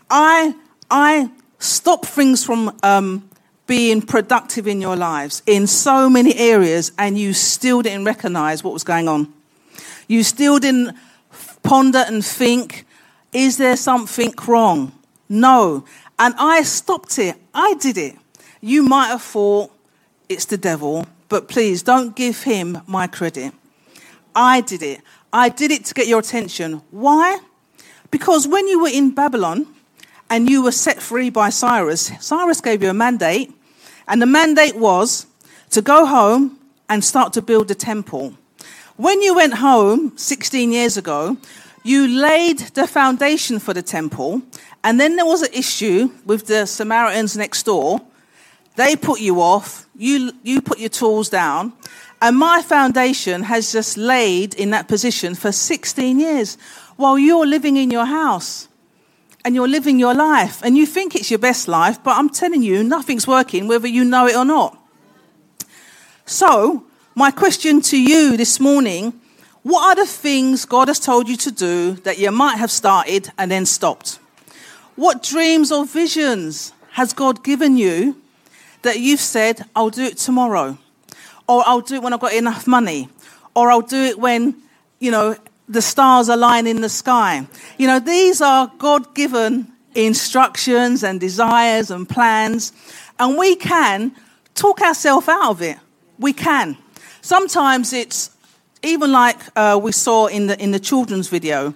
I, 0.09 0.55
I 0.89 1.29
stop 1.59 2.05
things 2.05 2.43
from 2.43 2.77
um, 2.83 3.29
being 3.67 4.01
productive 4.01 4.67
in 4.67 4.79
your 4.79 4.95
lives 4.95 5.41
in 5.45 5.67
so 5.67 6.09
many 6.09 6.35
areas, 6.35 6.91
and 6.97 7.17
you 7.17 7.33
still 7.33 7.81
didn't 7.81 8.05
recognize 8.05 8.63
what 8.63 8.73
was 8.73 8.83
going 8.83 9.07
on. 9.07 9.33
You 10.07 10.23
still 10.23 10.59
didn't 10.59 10.95
ponder 11.65 12.05
and 12.07 12.23
think, 12.23 12.85
is 13.33 13.57
there 13.57 13.75
something 13.75 14.33
wrong? 14.47 14.93
No. 15.27 15.83
And 16.17 16.33
I 16.37 16.63
stopped 16.63 17.19
it. 17.19 17.35
I 17.53 17.73
did 17.75 17.97
it. 17.97 18.15
You 18.61 18.83
might 18.83 19.07
have 19.07 19.21
thought 19.21 19.71
it's 20.29 20.45
the 20.45 20.57
devil, 20.57 21.05
but 21.27 21.49
please 21.49 21.83
don't 21.83 22.15
give 22.15 22.43
him 22.43 22.81
my 22.87 23.07
credit. 23.07 23.53
I 24.35 24.61
did 24.61 24.81
it. 24.81 25.01
I 25.33 25.49
did 25.49 25.71
it 25.71 25.85
to 25.85 25.93
get 25.93 26.07
your 26.07 26.19
attention. 26.19 26.81
Why? 26.91 27.39
Because 28.11 28.47
when 28.47 28.67
you 28.67 28.81
were 28.81 28.89
in 28.89 29.13
Babylon 29.13 29.67
and 30.29 30.49
you 30.49 30.63
were 30.63 30.71
set 30.71 31.01
free 31.01 31.29
by 31.29 31.49
Cyrus, 31.49 32.11
Cyrus 32.19 32.61
gave 32.61 32.81
you 32.81 32.89
a 32.89 32.93
mandate, 32.93 33.53
and 34.07 34.21
the 34.21 34.25
mandate 34.25 34.75
was 34.77 35.27
to 35.71 35.81
go 35.81 36.05
home 36.05 36.57
and 36.87 37.03
start 37.03 37.33
to 37.33 37.41
build 37.41 37.69
a 37.71 37.75
temple. 37.75 38.33
When 38.97 39.21
you 39.21 39.35
went 39.35 39.55
home 39.55 40.17
16 40.17 40.71
years 40.71 40.95
ago, 40.95 41.35
you 41.83 42.07
laid 42.07 42.59
the 42.59 42.87
foundation 42.87 43.59
for 43.59 43.73
the 43.73 43.81
temple, 43.81 44.41
and 44.85 45.01
then 45.01 45.17
there 45.17 45.25
was 45.25 45.41
an 45.41 45.53
issue 45.53 46.11
with 46.25 46.47
the 46.47 46.65
Samaritans 46.65 47.35
next 47.35 47.63
door. 47.63 47.99
They 48.77 48.95
put 48.95 49.19
you 49.19 49.41
off, 49.41 49.85
you, 49.97 50.31
you 50.43 50.61
put 50.61 50.79
your 50.79 50.89
tools 50.89 51.27
down, 51.27 51.73
and 52.21 52.37
my 52.37 52.61
foundation 52.61 53.43
has 53.43 53.73
just 53.73 53.97
laid 53.97 54.53
in 54.53 54.69
that 54.69 54.87
position 54.87 55.35
for 55.35 55.51
16 55.51 56.17
years 56.17 56.57
while 56.95 57.19
you're 57.19 57.45
living 57.45 57.75
in 57.75 57.91
your 57.91 58.05
house 58.05 58.69
and 59.43 59.53
you're 59.55 59.67
living 59.67 59.99
your 59.99 60.13
life 60.13 60.63
and 60.63 60.77
you 60.77 60.85
think 60.85 61.15
it's 61.15 61.29
your 61.29 61.39
best 61.39 61.67
life, 61.67 62.01
but 62.01 62.17
I'm 62.17 62.29
telling 62.29 62.63
you, 62.63 62.81
nothing's 62.81 63.27
working 63.27 63.67
whether 63.67 63.89
you 63.89 64.05
know 64.05 64.25
it 64.25 64.37
or 64.37 64.45
not. 64.45 64.81
So, 66.25 66.85
my 67.17 67.31
question 67.31 67.79
to 67.79 67.97
you 67.97 68.35
this 68.35 68.59
morning 68.59 69.13
what 69.63 69.97
are 69.97 70.03
the 70.03 70.09
things 70.09 70.65
God 70.65 70.89
has 70.89 70.99
told 70.99 71.27
you 71.27 71.37
to 71.37 71.51
do 71.51 71.93
that 72.03 72.19
you 72.19 72.29
might 72.29 72.57
have 72.57 72.69
started 72.69 73.31
and 73.37 73.49
then 73.49 73.65
stopped? 73.65 74.19
What 74.95 75.23
dreams 75.23 75.71
or 75.71 75.85
visions 75.85 76.71
has 76.91 77.13
God 77.13 77.43
given 77.43 77.75
you 77.75 78.21
that 78.83 78.99
you've 78.99 79.21
said, 79.21 79.65
I'll 79.75 79.89
do 79.89 80.03
it 80.03 80.17
tomorrow? 80.17 80.77
Or 81.47 81.63
I'll 81.65 81.81
do 81.81 81.95
it 81.95 82.03
when 82.03 82.13
I've 82.13 82.19
got 82.19 82.33
enough 82.33 82.67
money? 82.67 83.09
Or 83.55 83.71
I'll 83.71 83.81
do 83.81 84.03
it 84.03 84.19
when, 84.19 84.55
you 84.99 85.09
know, 85.09 85.35
the 85.67 85.81
stars 85.81 86.29
align 86.29 86.67
in 86.67 86.81
the 86.81 86.89
sky? 86.89 87.47
You 87.79 87.87
know, 87.87 87.99
these 87.99 88.41
are 88.41 88.71
God 88.77 89.15
given 89.15 89.71
instructions 89.95 91.03
and 91.03 91.19
desires 91.19 91.89
and 91.89 92.07
plans, 92.07 92.71
and 93.17 93.35
we 93.35 93.55
can 93.55 94.11
talk 94.53 94.81
ourselves 94.81 95.27
out 95.27 95.49
of 95.49 95.61
it. 95.63 95.77
We 96.19 96.33
can. 96.33 96.77
Sometimes 97.25 97.91
it's 97.91 98.29
even 98.83 99.11
like 99.11 99.39
uh, 99.55 99.79
we 99.81 99.91
saw 99.91 100.27
in 100.27 100.45
the, 100.45 100.61
in 100.61 100.69
the 100.69 100.79
children's 100.79 101.27
video. 101.27 101.73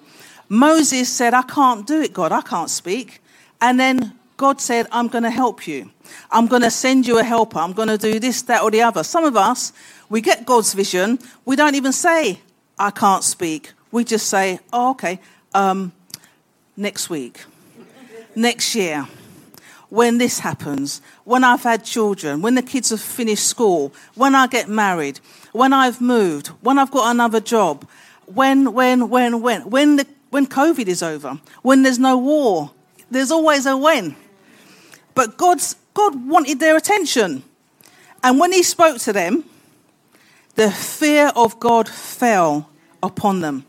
Moses 0.48 1.10
said, 1.10 1.34
I 1.34 1.42
can't 1.42 1.88
do 1.88 2.04
it, 2.04 2.14
God, 2.14 2.32
I 2.32 2.42
can't 2.42 2.70
speak. 2.70 3.20
And 3.60 3.80
then 3.80 4.14
God 4.38 4.62
said, 4.62 4.86
I'm 4.92 5.08
going 5.08 5.24
to 5.24 5.32
help 5.32 5.68
you. 5.68 5.90
I'm 6.30 6.46
going 6.46 6.62
to 6.62 6.70
send 6.70 7.08
you 7.08 7.18
a 7.18 7.24
helper. 7.24 7.58
I'm 7.58 7.74
going 7.74 7.88
to 7.88 7.98
do 7.98 8.20
this, 8.20 8.44
that, 8.44 8.62
or 8.62 8.70
the 8.70 8.84
other. 8.84 9.02
Some 9.02 9.24
of 9.24 9.36
us, 9.36 9.74
we 10.08 10.22
get 10.22 10.46
God's 10.46 10.76
vision. 10.76 11.18
We 11.46 11.56
don't 11.56 11.74
even 11.74 11.94
say, 11.94 12.42
I 12.78 12.92
can't 12.92 13.24
speak. 13.24 13.74
We 13.92 14.04
just 14.04 14.28
say, 14.28 14.60
oh, 14.72 14.92
okay, 14.92 15.20
um, 15.56 15.94
next 16.78 17.10
week, 17.10 17.44
next 18.36 18.76
year, 18.76 19.08
when 19.89 20.19
this 20.19 20.39
happens, 20.39 21.02
when 21.23 21.43
I've 21.43 21.63
had 21.63 21.84
children, 21.84 22.41
when 22.41 22.56
the 22.56 22.62
kids 22.62 22.89
have 22.91 23.02
finished 23.02 23.47
school, 23.47 23.91
when 24.15 24.36
I 24.36 24.47
get 24.47 24.69
married, 24.69 25.19
when 25.52 25.73
I've 25.73 25.99
moved, 25.99 26.47
when 26.62 26.78
I've 26.78 26.91
got 26.91 27.12
another 27.12 27.39
job, 27.39 27.88
when, 28.25 28.73
when, 28.73 29.10
when, 29.10 29.41
when, 29.41 29.69
when, 29.69 29.95
the, 29.95 30.08
when 30.30 30.45
COVID 30.45 30.88
is 30.88 31.02
over, 31.02 31.39
when 31.63 31.84
there's 31.84 31.99
no 31.99 32.17
war. 32.17 32.71
There's 33.10 33.32
always 33.32 33.65
a 33.65 33.75
when. 33.75 34.15
But 35.15 35.38
God's, 35.38 35.75
God 35.95 36.28
wanted 36.28 36.60
their 36.60 36.78
attention. 36.78 37.43
And 38.23 38.39
when 38.39 38.52
He 38.52 38.62
spoke 38.62 38.99
to 38.99 39.13
them, 39.13 39.43
the 40.56 40.69
fear 40.69 41.32
of 41.36 41.60
God 41.60 41.89
fell 41.89 42.69
upon 43.02 43.39
them 43.39 43.65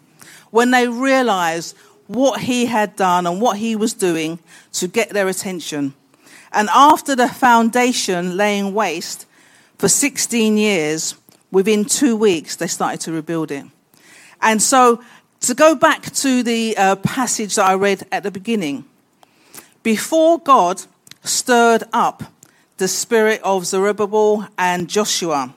when 0.51 0.73
they 0.73 0.89
realized 0.89 1.77
what 2.09 2.41
He 2.41 2.67
had 2.67 2.97
done 2.97 3.27
and 3.27 3.41
what 3.41 3.57
He 3.57 3.77
was 3.77 3.95
doing 3.95 4.39
to 4.73 4.89
get 4.89 5.11
their 5.11 5.29
attention. 5.29 5.95
And 6.53 6.69
after 6.71 7.15
the 7.15 7.29
foundation 7.29 8.37
laying 8.37 8.75
waste 8.75 9.27
for 9.79 9.89
16 9.89 10.57
years, 10.57 11.15
within 11.51 11.85
two 11.85 12.17
weeks, 12.17 12.57
they 12.57 12.67
started 12.67 13.01
to 13.01 13.13
rebuild 13.13 13.51
it. 13.51 13.65
And 14.43 14.61
so, 14.61 15.03
to 15.41 15.55
go 15.55 15.75
back 15.75 16.11
to 16.13 16.43
the 16.43 16.77
uh, 16.77 16.97
passage 16.97 17.55
that 17.55 17.67
I 17.67 17.75
read 17.75 18.07
at 18.13 18.23
the 18.23 18.31
beginning, 18.31 18.85
before 19.83 20.39
God 20.39 20.83
stirred 21.23 21.85
up 21.93 22.25
the 22.77 22.89
spirit 22.89 23.41
of 23.43 23.67
Zerubbabel 23.67 24.49
and 24.59 24.89
Joshua 24.89 25.55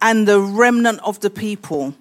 and 0.00 0.26
the 0.26 0.40
remnant 0.40 1.00
of 1.02 1.20
the 1.20 1.30
people, 1.30 1.94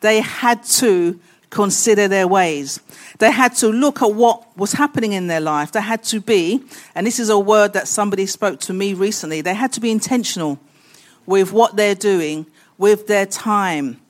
they 0.00 0.20
had 0.20 0.62
to 0.64 1.18
consider 1.52 2.08
their 2.08 2.26
ways. 2.26 2.80
They 3.18 3.30
had 3.30 3.54
to 3.56 3.68
look 3.68 4.02
at 4.02 4.12
what 4.12 4.56
was 4.56 4.72
happening 4.72 5.12
in 5.12 5.28
their 5.28 5.40
life. 5.40 5.70
They 5.70 5.82
had 5.82 6.02
to 6.04 6.20
be, 6.20 6.64
and 6.94 7.06
this 7.06 7.20
is 7.20 7.28
a 7.28 7.38
word 7.38 7.74
that 7.74 7.86
somebody 7.86 8.26
spoke 8.26 8.58
to 8.60 8.72
me 8.72 8.94
recently, 8.94 9.42
they 9.42 9.54
had 9.54 9.72
to 9.74 9.80
be 9.80 9.90
intentional 9.90 10.58
with 11.26 11.52
what 11.52 11.76
they're 11.76 11.94
doing, 11.94 12.46
with 12.78 13.06
their 13.06 13.26
time. 13.26 14.00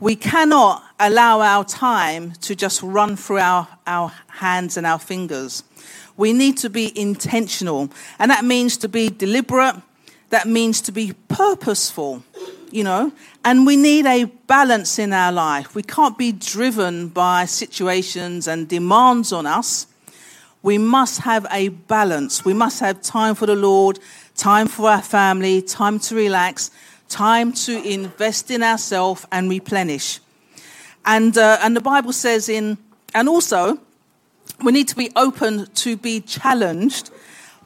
We 0.00 0.16
cannot 0.16 0.82
allow 0.98 1.40
our 1.40 1.64
time 1.64 2.32
to 2.42 2.54
just 2.54 2.82
run 2.82 3.16
through 3.16 3.38
our, 3.38 3.68
our 3.86 4.12
hands 4.28 4.76
and 4.76 4.86
our 4.86 4.98
fingers. 4.98 5.64
We 6.16 6.32
need 6.32 6.56
to 6.58 6.70
be 6.70 6.98
intentional, 6.98 7.90
and 8.18 8.30
that 8.30 8.44
means 8.44 8.76
to 8.78 8.88
be 8.88 9.08
deliberate, 9.10 9.74
that 10.30 10.46
means 10.46 10.80
to 10.82 10.92
be 10.92 11.14
purposeful 11.28 12.22
you 12.72 12.84
know, 12.84 13.12
and 13.44 13.66
we 13.66 13.76
need 13.76 14.06
a 14.06 14.24
balance 14.24 14.98
in 14.98 15.12
our 15.12 15.32
life. 15.32 15.74
We 15.74 15.82
can't 15.82 16.16
be 16.16 16.32
driven 16.32 17.08
by 17.08 17.44
situations 17.44 18.48
and 18.48 18.68
demands 18.68 19.32
on 19.32 19.46
us. 19.46 19.86
We 20.62 20.78
must 20.78 21.20
have 21.20 21.46
a 21.50 21.68
balance. 21.68 22.44
We 22.44 22.54
must 22.54 22.80
have 22.80 23.02
time 23.02 23.34
for 23.34 23.46
the 23.46 23.56
Lord, 23.56 23.98
time 24.36 24.68
for 24.68 24.88
our 24.88 25.02
family, 25.02 25.60
time 25.60 25.98
to 26.00 26.14
relax, 26.14 26.70
time 27.08 27.52
to 27.52 27.82
invest 27.82 28.50
in 28.50 28.62
ourselves 28.62 29.26
and 29.32 29.50
replenish. 29.50 30.20
And, 31.04 31.36
uh, 31.36 31.58
and 31.62 31.76
the 31.76 31.80
Bible 31.80 32.12
says 32.12 32.48
in, 32.48 32.78
and 33.14 33.28
also, 33.28 33.78
we 34.62 34.72
need 34.72 34.88
to 34.88 34.96
be 34.96 35.10
open 35.16 35.66
to 35.66 35.96
be 35.96 36.20
challenged 36.20 37.10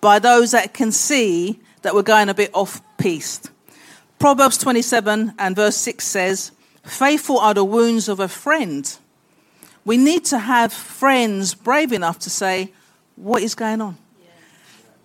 by 0.01 0.19
those 0.19 0.53
that 0.53 0.73
can 0.73 0.91
see 0.91 1.61
that 1.83 1.95
we're 1.95 2.03
going 2.03 2.29
a 2.29 2.35
bit 2.35 2.51
off 2.55 2.81
piste. 2.97 3.51
Proverbs 4.19 4.57
27 4.59 5.35
and 5.39 5.57
verse 5.57 5.77
6 5.77 6.05
says, 6.05 6.53
Faithful 6.85 7.39
are 7.39 7.53
the 7.53 7.65
wounds 7.65 8.09
of 8.09 8.19
a 8.19 8.29
friend. 8.29 8.97
We 9.85 9.97
need 9.99 10.25
to 10.27 10.39
have 10.39 10.73
friends 10.73 11.55
brave 11.55 11.93
enough 11.93 12.19
to 12.21 12.31
say, 12.31 12.73
What 13.17 13.43
is 13.43 13.55
going 13.55 13.81
on? 13.81 13.99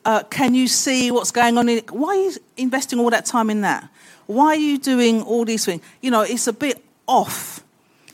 Uh, 0.04 0.24
can 0.24 0.56
you 0.56 0.67
see 0.67 1.12
what's 1.12 1.32
going 1.32 1.58
on? 1.58 1.69
In, 1.69 1.84
why 1.89 2.10
are 2.10 2.21
you 2.21 2.36
investing 2.58 3.00
all 3.00 3.10
that 3.10 3.26
time 3.26 3.50
in 3.50 3.62
that? 3.62 3.88
Why 4.28 4.47
are 4.47 4.56
you 4.56 4.78
doing 4.78 5.21
all 5.24 5.45
these 5.45 5.65
things? 5.65 5.84
You 6.02 6.10
know, 6.10 6.21
it's 6.21 6.47
a 6.47 6.54
bit 6.54 6.84
off. 7.06 7.63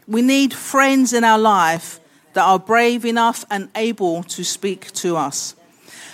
We 0.07 0.21
need 0.21 0.53
friends 0.53 1.13
in 1.13 1.23
our 1.23 1.37
life 1.37 1.99
that 2.33 2.43
are 2.43 2.59
brave 2.59 3.05
enough 3.05 3.45
and 3.49 3.69
able 3.75 4.23
to 4.23 4.43
speak 4.43 4.91
to 4.93 5.15
us. 5.15 5.55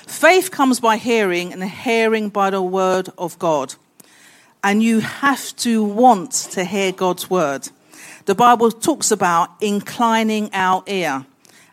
Faith 0.06 0.52
comes 0.52 0.80
by 0.80 0.98
hearing, 0.98 1.54
and 1.54 1.64
hearing 1.64 2.30
by 2.30 2.50
the 2.50 2.62
word 2.62 3.10
of 3.18 3.40
God 3.40 3.76
and 4.64 4.82
you 4.82 5.02
have 5.02 5.56
to 5.58 5.84
want 5.84 6.32
to 6.32 6.64
hear 6.64 6.92
God's 6.92 7.30
word. 7.30 7.70
The 8.26 8.36
Bible 8.36 8.72
talks 8.72 9.12
about 9.12 9.50
inclining 9.62 10.50
our 10.54 10.84
ear, 10.88 11.26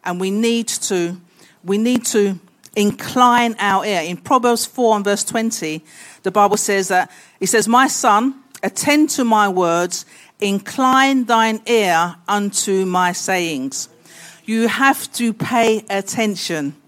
and 0.04 0.20
we 0.20 0.30
need 0.30 0.68
to 0.68 1.16
we 1.62 1.78
need 1.78 2.04
to 2.06 2.38
incline 2.74 3.54
our 3.58 3.84
ear. 3.84 4.00
In 4.02 4.16
Proverbs 4.16 4.66
4 4.66 4.96
and 4.96 5.04
verse 5.04 5.24
20, 5.24 5.84
the 6.22 6.30
Bible 6.30 6.56
says 6.56 6.88
that 6.88 7.10
it 7.38 7.48
says, 7.48 7.68
My 7.68 7.86
son, 7.86 8.42
attend 8.62 9.10
to 9.10 9.24
my 9.24 9.48
words, 9.48 10.06
incline 10.40 11.24
thine 11.24 11.60
ear 11.66 12.16
unto 12.26 12.86
my 12.86 13.12
sayings. 13.12 13.88
You 14.44 14.68
have 14.68 15.12
to 15.12 15.32
pay 15.32 15.84
attention. 15.90 16.79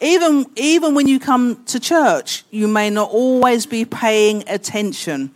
Even, 0.00 0.46
even 0.54 0.94
when 0.94 1.08
you 1.08 1.18
come 1.18 1.64
to 1.64 1.80
church, 1.80 2.44
you 2.50 2.68
may 2.68 2.88
not 2.88 3.10
always 3.10 3.66
be 3.66 3.84
paying 3.84 4.44
attention. 4.48 5.32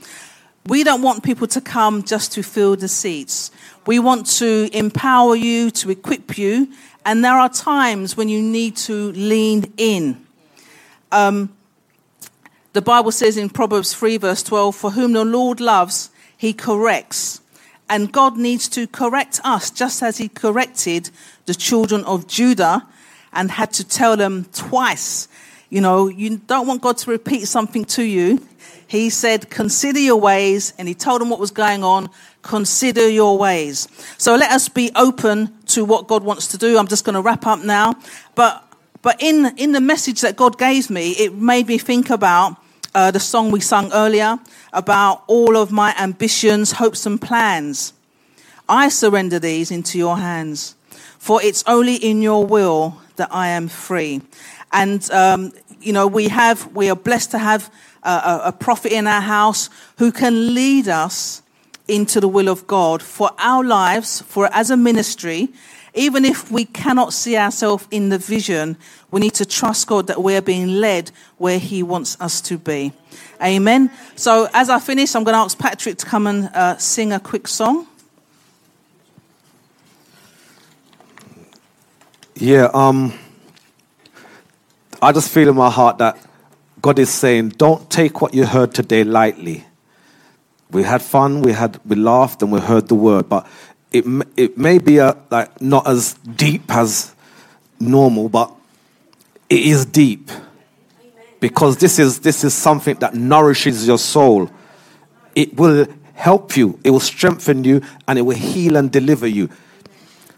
We 0.67 0.85
don't 0.85 1.03
want 1.03 1.25
people 1.25 1.49
to 1.49 1.61
come 1.61 2.05
just 2.05 2.33
to 2.33 2.43
fill 2.43 2.77
the 2.77 2.87
seats. 2.87 3.51
We 3.87 3.99
want 3.99 4.27
to 4.39 4.71
empower 4.73 5.35
you, 5.35 5.73
to 5.73 5.91
equip 5.91 6.39
you, 6.39 6.69
and 7.05 7.25
there 7.25 7.35
are 7.35 7.49
times 7.49 8.17
when 8.17 8.29
you 8.29 8.41
need 8.41 8.77
to 8.77 9.11
lean 9.13 9.73
in. 9.77 10.25
Um, 11.11 11.53
the 12.73 12.83
Bible 12.83 13.11
says 13.11 13.37
in 13.37 13.51
Proverbs 13.51 13.93
3, 13.95 14.19
verse 14.19 14.45
12, 14.45 14.77
For 14.77 14.93
whom 14.93 15.13
the 15.13 15.25
Lord 15.25 15.61
loves, 15.61 16.11
he 16.37 16.53
corrects. 16.53 17.41
And 17.91 18.13
God 18.13 18.37
needs 18.37 18.69
to 18.71 18.87
correct 18.87 19.41
us 19.43 19.71
just 19.71 20.03
as 20.03 20.19
he 20.19 20.29
corrected 20.29 21.11
the 21.47 21.55
children 21.55 22.05
of 22.05 22.29
Judah 22.29 22.87
and 23.33 23.51
had 23.51 23.73
to 23.75 23.85
tell 23.85 24.17
them 24.17 24.47
twice. 24.53 25.29
You 25.71 25.81
know, 25.81 26.09
you 26.09 26.37
don't 26.37 26.67
want 26.67 26.83
God 26.83 26.99
to 26.99 27.11
repeat 27.11 27.47
something 27.47 27.85
to 27.87 28.03
you. 28.03 28.47
He 28.87 29.09
said, 29.09 29.49
Consider 29.49 29.99
your 29.99 30.21
ways, 30.21 30.75
and 30.77 30.87
he 30.87 30.95
told 30.95 31.21
them 31.21 31.31
what 31.31 31.41
was 31.41 31.51
going 31.51 31.83
on. 31.83 32.11
Consider 32.43 33.09
your 33.09 33.39
ways. 33.39 33.89
So 34.19 34.35
let 34.37 34.51
us 34.51 34.69
be 34.69 34.91
open 34.95 35.51
to 35.69 35.85
what 35.85 36.09
God 36.09 36.25
wants 36.25 36.49
to 36.49 36.59
do. 36.59 36.77
I'm 36.77 36.89
just 36.89 37.05
going 37.05 37.15
to 37.15 37.23
wrap 37.23 37.47
up 37.47 37.61
now. 37.65 37.95
But, 38.35 38.63
but 39.01 39.23
in, 39.23 39.57
in 39.57 39.73
the 39.73 39.81
message 39.81 40.21
that 40.21 40.37
God 40.37 40.59
gave 40.59 40.91
me, 40.91 41.13
it 41.13 41.35
made 41.35 41.69
me 41.69 41.79
think 41.79 42.11
about 42.11 42.57
uh, 42.95 43.11
the 43.11 43.21
song 43.21 43.51
we 43.51 43.61
sung 43.61 43.91
earlier 43.93 44.39
about 44.73 45.25
all 45.27 45.57
of 45.57 45.73
my 45.73 45.95
ambitions, 45.99 46.73
hopes, 46.73 47.07
and 47.07 47.21
plans. 47.21 47.93
I 48.69 48.89
surrender 48.89 49.39
these 49.39 49.71
into 49.71 49.99
your 49.99 50.19
hands, 50.19 50.75
for 51.19 51.43
it's 51.43 51.65
only 51.67 51.97
in 51.97 52.23
your 52.23 52.45
will 52.45 53.01
that 53.17 53.29
I 53.33 53.49
am 53.49 53.69
free. 53.69 54.23
And, 54.73 55.09
um, 55.11 55.53
you 55.81 55.93
know, 55.93 56.07
we 56.07 56.29
have, 56.29 56.75
we 56.75 56.91
are 56.91 56.97
blessed 56.97 57.31
to 57.33 57.39
have 57.39 57.71
a, 58.03 58.41
a 58.47 58.53
prophet 58.53 58.93
in 58.93 59.07
our 59.07 59.21
house 59.21 59.69
who 59.99 60.13
can 60.13 60.55
lead 60.55 60.89
us 60.89 61.43
into 61.89 62.21
the 62.21 62.29
will 62.29 62.49
of 62.49 62.67
God 62.67 63.03
for 63.03 63.31
our 63.39 63.65
lives, 63.65 64.23
for 64.23 64.49
as 64.53 64.71
a 64.71 64.77
ministry. 64.77 65.49
Even 65.95 66.25
if 66.25 66.51
we 66.51 66.65
cannot 66.65 67.13
see 67.13 67.37
ourselves 67.37 67.87
in 67.91 68.09
the 68.09 68.17
vision, 68.17 68.79
we 69.11 69.21
need 69.21 69.35
to 69.35 69.45
trust 69.45 69.87
God 69.87 70.07
that 70.07 70.23
we're 70.23 70.41
being 70.41 70.81
led 70.81 71.11
where 71.37 71.59
He 71.59 71.83
wants 71.83 72.19
us 72.19 72.41
to 72.43 72.57
be. 72.57 72.93
Amen. 73.43 73.91
So, 74.17 74.49
as 74.55 74.71
I 74.71 74.79
finish, 74.79 75.15
I'm 75.15 75.25
going 75.25 75.35
to 75.35 75.41
ask 75.41 75.59
Patrick 75.59 75.99
to 75.99 76.07
come 76.07 76.27
and 76.27 76.49
uh, 76.55 76.79
sing 76.79 77.13
a 77.13 77.21
quick 77.21 77.47
song. 77.47 77.87
Yeah, 82.43 82.71
um, 82.75 83.17
I 85.01 85.13
just 85.13 85.31
feel 85.31 85.49
in 85.49 85.55
my 85.55 85.71
heart 85.71 85.99
that 85.99 86.19
God 86.81 86.99
is 86.99 87.09
saying, 87.09 87.51
don't 87.51 87.89
take 87.89 88.21
what 88.21 88.35
you 88.35 88.47
heard 88.47 88.75
today 88.75 89.05
lightly. 89.05 89.65
We 90.69 90.83
had 90.83 91.03
fun, 91.03 91.43
we 91.43 91.53
had 91.53 91.79
we 91.87 91.95
laughed, 91.95 92.43
and 92.43 92.51
we 92.51 92.59
heard 92.59 92.89
the 92.89 92.97
word, 92.97 93.29
but 93.29 93.47
it 93.93 94.05
it 94.37 94.59
may 94.59 94.79
be 94.79 94.99
a, 94.99 95.17
like 95.31 95.63
not 95.63 95.87
as 95.87 96.15
deep 96.15 96.65
as 96.69 97.15
normal, 97.79 98.29
but 98.29 98.53
it 99.49 99.61
is 99.61 99.87
deep 99.87 100.29
because 101.39 101.77
this 101.77 102.01
is 102.01 102.19
this 102.19 102.43
is 102.43 102.55
something 102.55 102.97
that 102.97 103.15
nourishes 103.15 103.87
your 103.87 103.99
soul. 103.99 104.51
It 105.37 105.57
will 105.57 105.87
help 106.15 106.57
you, 106.57 106.81
it 106.83 106.91
will 106.91 106.99
strengthen 106.99 107.63
you, 107.63 107.83
and 108.09 108.19
it 108.19 108.23
will 108.23 108.35
heal 108.35 108.77
and 108.77 108.91
deliver 108.91 109.29
you. 109.29 109.49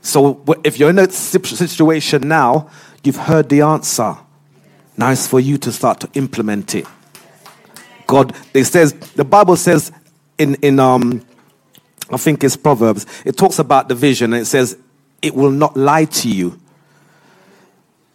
So 0.05 0.45
if 0.65 0.79
you're 0.79 0.91
in 0.91 0.99
a 0.99 1.11
situation 1.11 2.29
now, 2.29 2.69
you've 3.03 3.17
heard 3.17 3.49
the 3.49 3.63
answer. 3.63 4.15
Now 4.99 5.11
it's 5.11 5.27
for 5.27 5.41
you 5.41 5.57
to 5.57 5.73
start 5.73 6.01
to 6.01 6.11
implement 6.13 6.75
it. 6.75 6.87
God, 8.07 8.37
it 8.53 8.65
says, 8.67 8.93
the 8.93 9.25
Bible 9.25 9.57
says 9.57 9.91
in, 10.37 10.57
in 10.57 10.79
um, 10.79 11.25
I 12.11 12.19
think 12.19 12.45
it's 12.45 12.55
Proverbs, 12.55 13.07
it 13.25 13.39
talks 13.39 13.59
about 13.59 13.89
the 13.89 13.95
vision 13.95 14.35
and 14.35 14.43
it 14.43 14.45
says, 14.45 14.77
it 15.23 15.35
will 15.35 15.51
not 15.51 15.75
lie 15.75 16.05
to 16.05 16.29
you. 16.29 16.61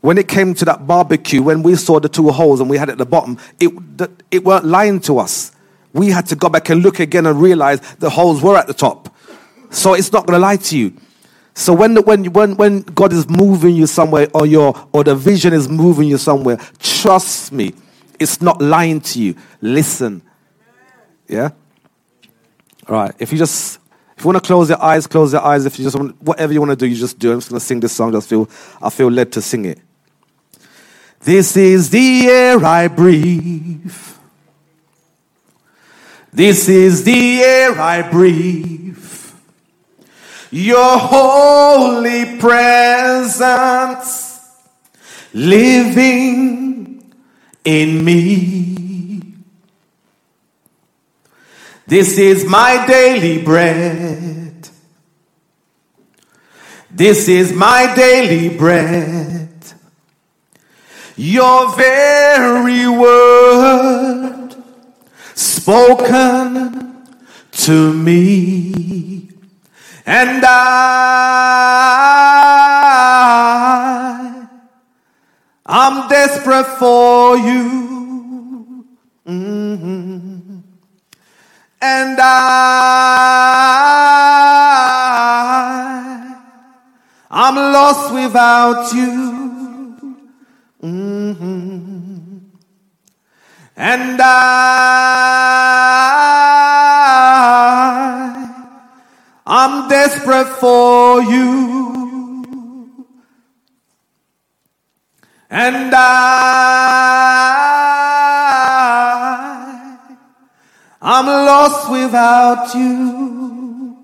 When 0.01 0.19
it 0.19 0.27
came 0.27 0.53
to 0.53 0.65
that 0.65 0.85
barbecue, 0.85 1.41
when 1.41 1.63
we 1.63 1.75
saw 1.75 1.99
the 1.99 2.07
two 2.07 2.29
holes 2.29 2.61
and 2.61 2.69
we 2.69 2.77
had 2.77 2.89
it 2.89 2.93
at 2.93 2.97
the 2.99 3.05
bottom, 3.07 3.39
it, 3.59 3.73
it 4.29 4.43
weren't 4.43 4.65
lying 4.65 4.99
to 5.01 5.17
us. 5.17 5.53
We 5.93 6.11
had 6.11 6.27
to 6.27 6.35
go 6.35 6.49
back 6.49 6.69
and 6.69 6.83
look 6.83 6.99
again 6.99 7.25
and 7.25 7.41
realize 7.41 7.81
the 7.95 8.11
holes 8.11 8.43
were 8.43 8.55
at 8.55 8.67
the 8.67 8.75
top. 8.75 9.11
So 9.71 9.95
it's 9.95 10.11
not 10.11 10.27
going 10.27 10.37
to 10.37 10.39
lie 10.39 10.57
to 10.57 10.77
you. 10.77 10.93
So 11.59 11.73
when, 11.73 11.93
the, 11.93 12.01
when, 12.01 12.31
when, 12.31 12.55
when 12.55 12.81
God 12.83 13.11
is 13.11 13.29
moving 13.29 13.75
you 13.75 13.85
somewhere 13.85 14.29
or, 14.33 14.45
your, 14.45 14.73
or 14.93 15.03
the 15.03 15.13
vision 15.13 15.51
is 15.51 15.67
moving 15.67 16.07
you 16.07 16.17
somewhere, 16.17 16.57
trust 16.79 17.51
me, 17.51 17.73
it's 18.17 18.41
not 18.41 18.61
lying 18.61 19.01
to 19.01 19.21
you. 19.21 19.35
Listen. 19.59 20.21
Yeah? 21.27 21.49
All 22.87 22.95
right. 22.95 23.13
If 23.19 23.33
you 23.33 23.37
just, 23.37 23.77
if 24.15 24.23
you 24.23 24.29
want 24.29 24.41
to 24.41 24.47
close 24.47 24.69
your 24.69 24.81
eyes, 24.81 25.05
close 25.05 25.33
your 25.33 25.41
eyes. 25.41 25.65
If 25.65 25.77
you 25.77 25.83
just 25.83 25.97
want, 25.97 26.21
whatever 26.21 26.53
you 26.53 26.61
want 26.61 26.71
to 26.71 26.77
do, 26.77 26.87
you 26.87 26.95
just 26.95 27.19
do. 27.19 27.31
It. 27.31 27.33
I'm 27.33 27.39
just 27.39 27.49
going 27.49 27.59
to 27.59 27.65
sing 27.65 27.81
this 27.81 27.91
song. 27.91 28.07
I 28.07 28.13
just 28.13 28.29
feel, 28.29 28.49
I 28.81 28.89
feel 28.89 29.11
led 29.11 29.33
to 29.33 29.41
sing 29.41 29.65
it. 29.65 29.79
This 31.19 31.57
is 31.57 31.89
the 31.89 32.27
air 32.27 32.63
I 32.63 32.87
breathe. 32.87 33.93
This 36.31 36.69
is 36.69 37.03
the 37.03 37.41
air 37.41 37.77
I 37.77 38.09
breathe. 38.09 39.08
Your 40.51 40.97
holy 40.97 42.37
presence 42.39 44.29
living 45.33 47.13
in 47.63 48.03
me. 48.03 49.23
This 51.85 52.17
is 52.17 52.45
my 52.45 52.85
daily 52.87 53.43
bread. 53.43 54.69
This 56.91 57.27
is 57.27 57.53
my 57.53 57.93
daily 57.95 58.55
bread. 58.57 59.49
Your 61.15 61.75
very 61.75 62.87
word 62.87 64.55
spoken 65.35 67.07
to 67.51 67.93
me. 67.93 69.28
And 70.11 70.43
I, 70.43 70.49
I'm 75.67 76.09
desperate 76.09 76.65
for 76.79 77.37
you. 77.37 78.87
Mhm. 79.27 80.63
And 81.79 82.17
I, 82.19 82.25
I'm 87.29 87.55
lost 87.55 88.11
without 88.11 88.91
you. 88.91 89.95
Mhm. 90.81 92.41
And 93.77 94.19
I, 94.19 95.78
I'm 99.51 99.89
desperate 99.89 100.47
for 100.59 101.23
you. 101.23 103.07
And 105.49 105.91
I, 105.91 106.29
I'm 111.01 111.25
lost 111.25 111.89
without 111.89 112.75
you. 112.75 113.97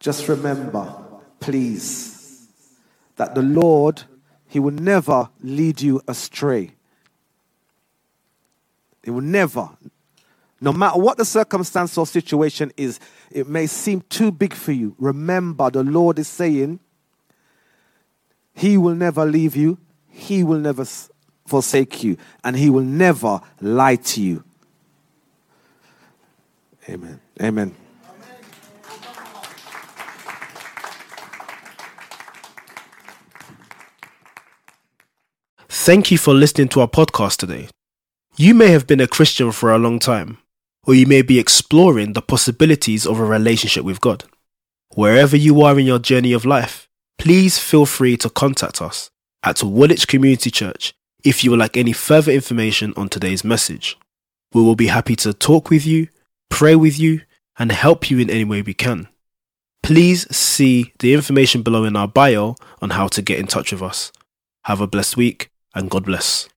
Just 0.00 0.26
remember, 0.26 0.92
please, 1.38 2.48
that 3.14 3.36
the 3.36 3.42
Lord, 3.42 4.02
He 4.48 4.58
will 4.58 4.72
never 4.72 5.28
lead 5.44 5.80
you 5.80 6.02
astray. 6.08 6.72
He 9.04 9.12
will 9.12 9.20
never. 9.20 9.68
No 10.66 10.72
matter 10.72 10.98
what 10.98 11.16
the 11.16 11.24
circumstance 11.24 11.96
or 11.96 12.08
situation 12.08 12.72
is, 12.76 12.98
it 13.30 13.46
may 13.46 13.68
seem 13.68 14.00
too 14.08 14.32
big 14.32 14.52
for 14.52 14.72
you. 14.72 14.96
Remember, 14.98 15.70
the 15.70 15.84
Lord 15.84 16.18
is 16.18 16.26
saying, 16.26 16.80
He 18.52 18.76
will 18.76 18.96
never 18.96 19.24
leave 19.24 19.54
you, 19.54 19.78
He 20.08 20.42
will 20.42 20.58
never 20.58 20.84
forsake 21.46 22.02
you, 22.02 22.16
and 22.42 22.56
He 22.56 22.68
will 22.68 22.82
never 22.82 23.40
lie 23.60 23.94
to 23.94 24.20
you. 24.20 24.42
Amen. 26.88 27.20
Amen. 27.40 27.72
Thank 35.68 36.10
you 36.10 36.18
for 36.18 36.34
listening 36.34 36.66
to 36.70 36.80
our 36.80 36.88
podcast 36.88 37.36
today. 37.36 37.68
You 38.36 38.52
may 38.52 38.72
have 38.72 38.88
been 38.88 39.00
a 39.00 39.06
Christian 39.06 39.52
for 39.52 39.72
a 39.72 39.78
long 39.78 40.00
time, 40.00 40.38
or 40.86 40.94
you 40.94 41.06
may 41.06 41.22
be 41.22 41.38
exploring 41.38 42.12
the 42.12 42.22
possibilities 42.22 43.06
of 43.06 43.18
a 43.18 43.24
relationship 43.24 43.84
with 43.84 44.00
God. 44.00 44.24
Wherever 44.94 45.36
you 45.36 45.62
are 45.62 45.78
in 45.78 45.86
your 45.86 45.98
journey 45.98 46.32
of 46.32 46.44
life, 46.44 46.88
please 47.18 47.58
feel 47.58 47.86
free 47.86 48.16
to 48.18 48.30
contact 48.30 48.80
us 48.80 49.10
at 49.42 49.62
Woolwich 49.62 50.08
Community 50.08 50.50
Church 50.50 50.94
if 51.24 51.42
you 51.42 51.50
would 51.50 51.58
like 51.58 51.76
any 51.76 51.92
further 51.92 52.32
information 52.32 52.94
on 52.96 53.08
today's 53.08 53.44
message. 53.44 53.98
We 54.52 54.62
will 54.62 54.76
be 54.76 54.86
happy 54.86 55.16
to 55.16 55.34
talk 55.34 55.70
with 55.70 55.84
you, 55.84 56.08
pray 56.50 56.76
with 56.76 56.98
you, 56.98 57.22
and 57.58 57.72
help 57.72 58.10
you 58.10 58.18
in 58.18 58.30
any 58.30 58.44
way 58.44 58.62
we 58.62 58.74
can. 58.74 59.08
Please 59.82 60.34
see 60.34 60.92
the 60.98 61.14
information 61.14 61.62
below 61.62 61.84
in 61.84 61.96
our 61.96 62.08
bio 62.08 62.56
on 62.80 62.90
how 62.90 63.08
to 63.08 63.22
get 63.22 63.38
in 63.38 63.46
touch 63.46 63.72
with 63.72 63.82
us. 63.82 64.12
Have 64.64 64.80
a 64.80 64.86
blessed 64.86 65.16
week 65.16 65.50
and 65.74 65.90
God 65.90 66.04
bless. 66.04 66.48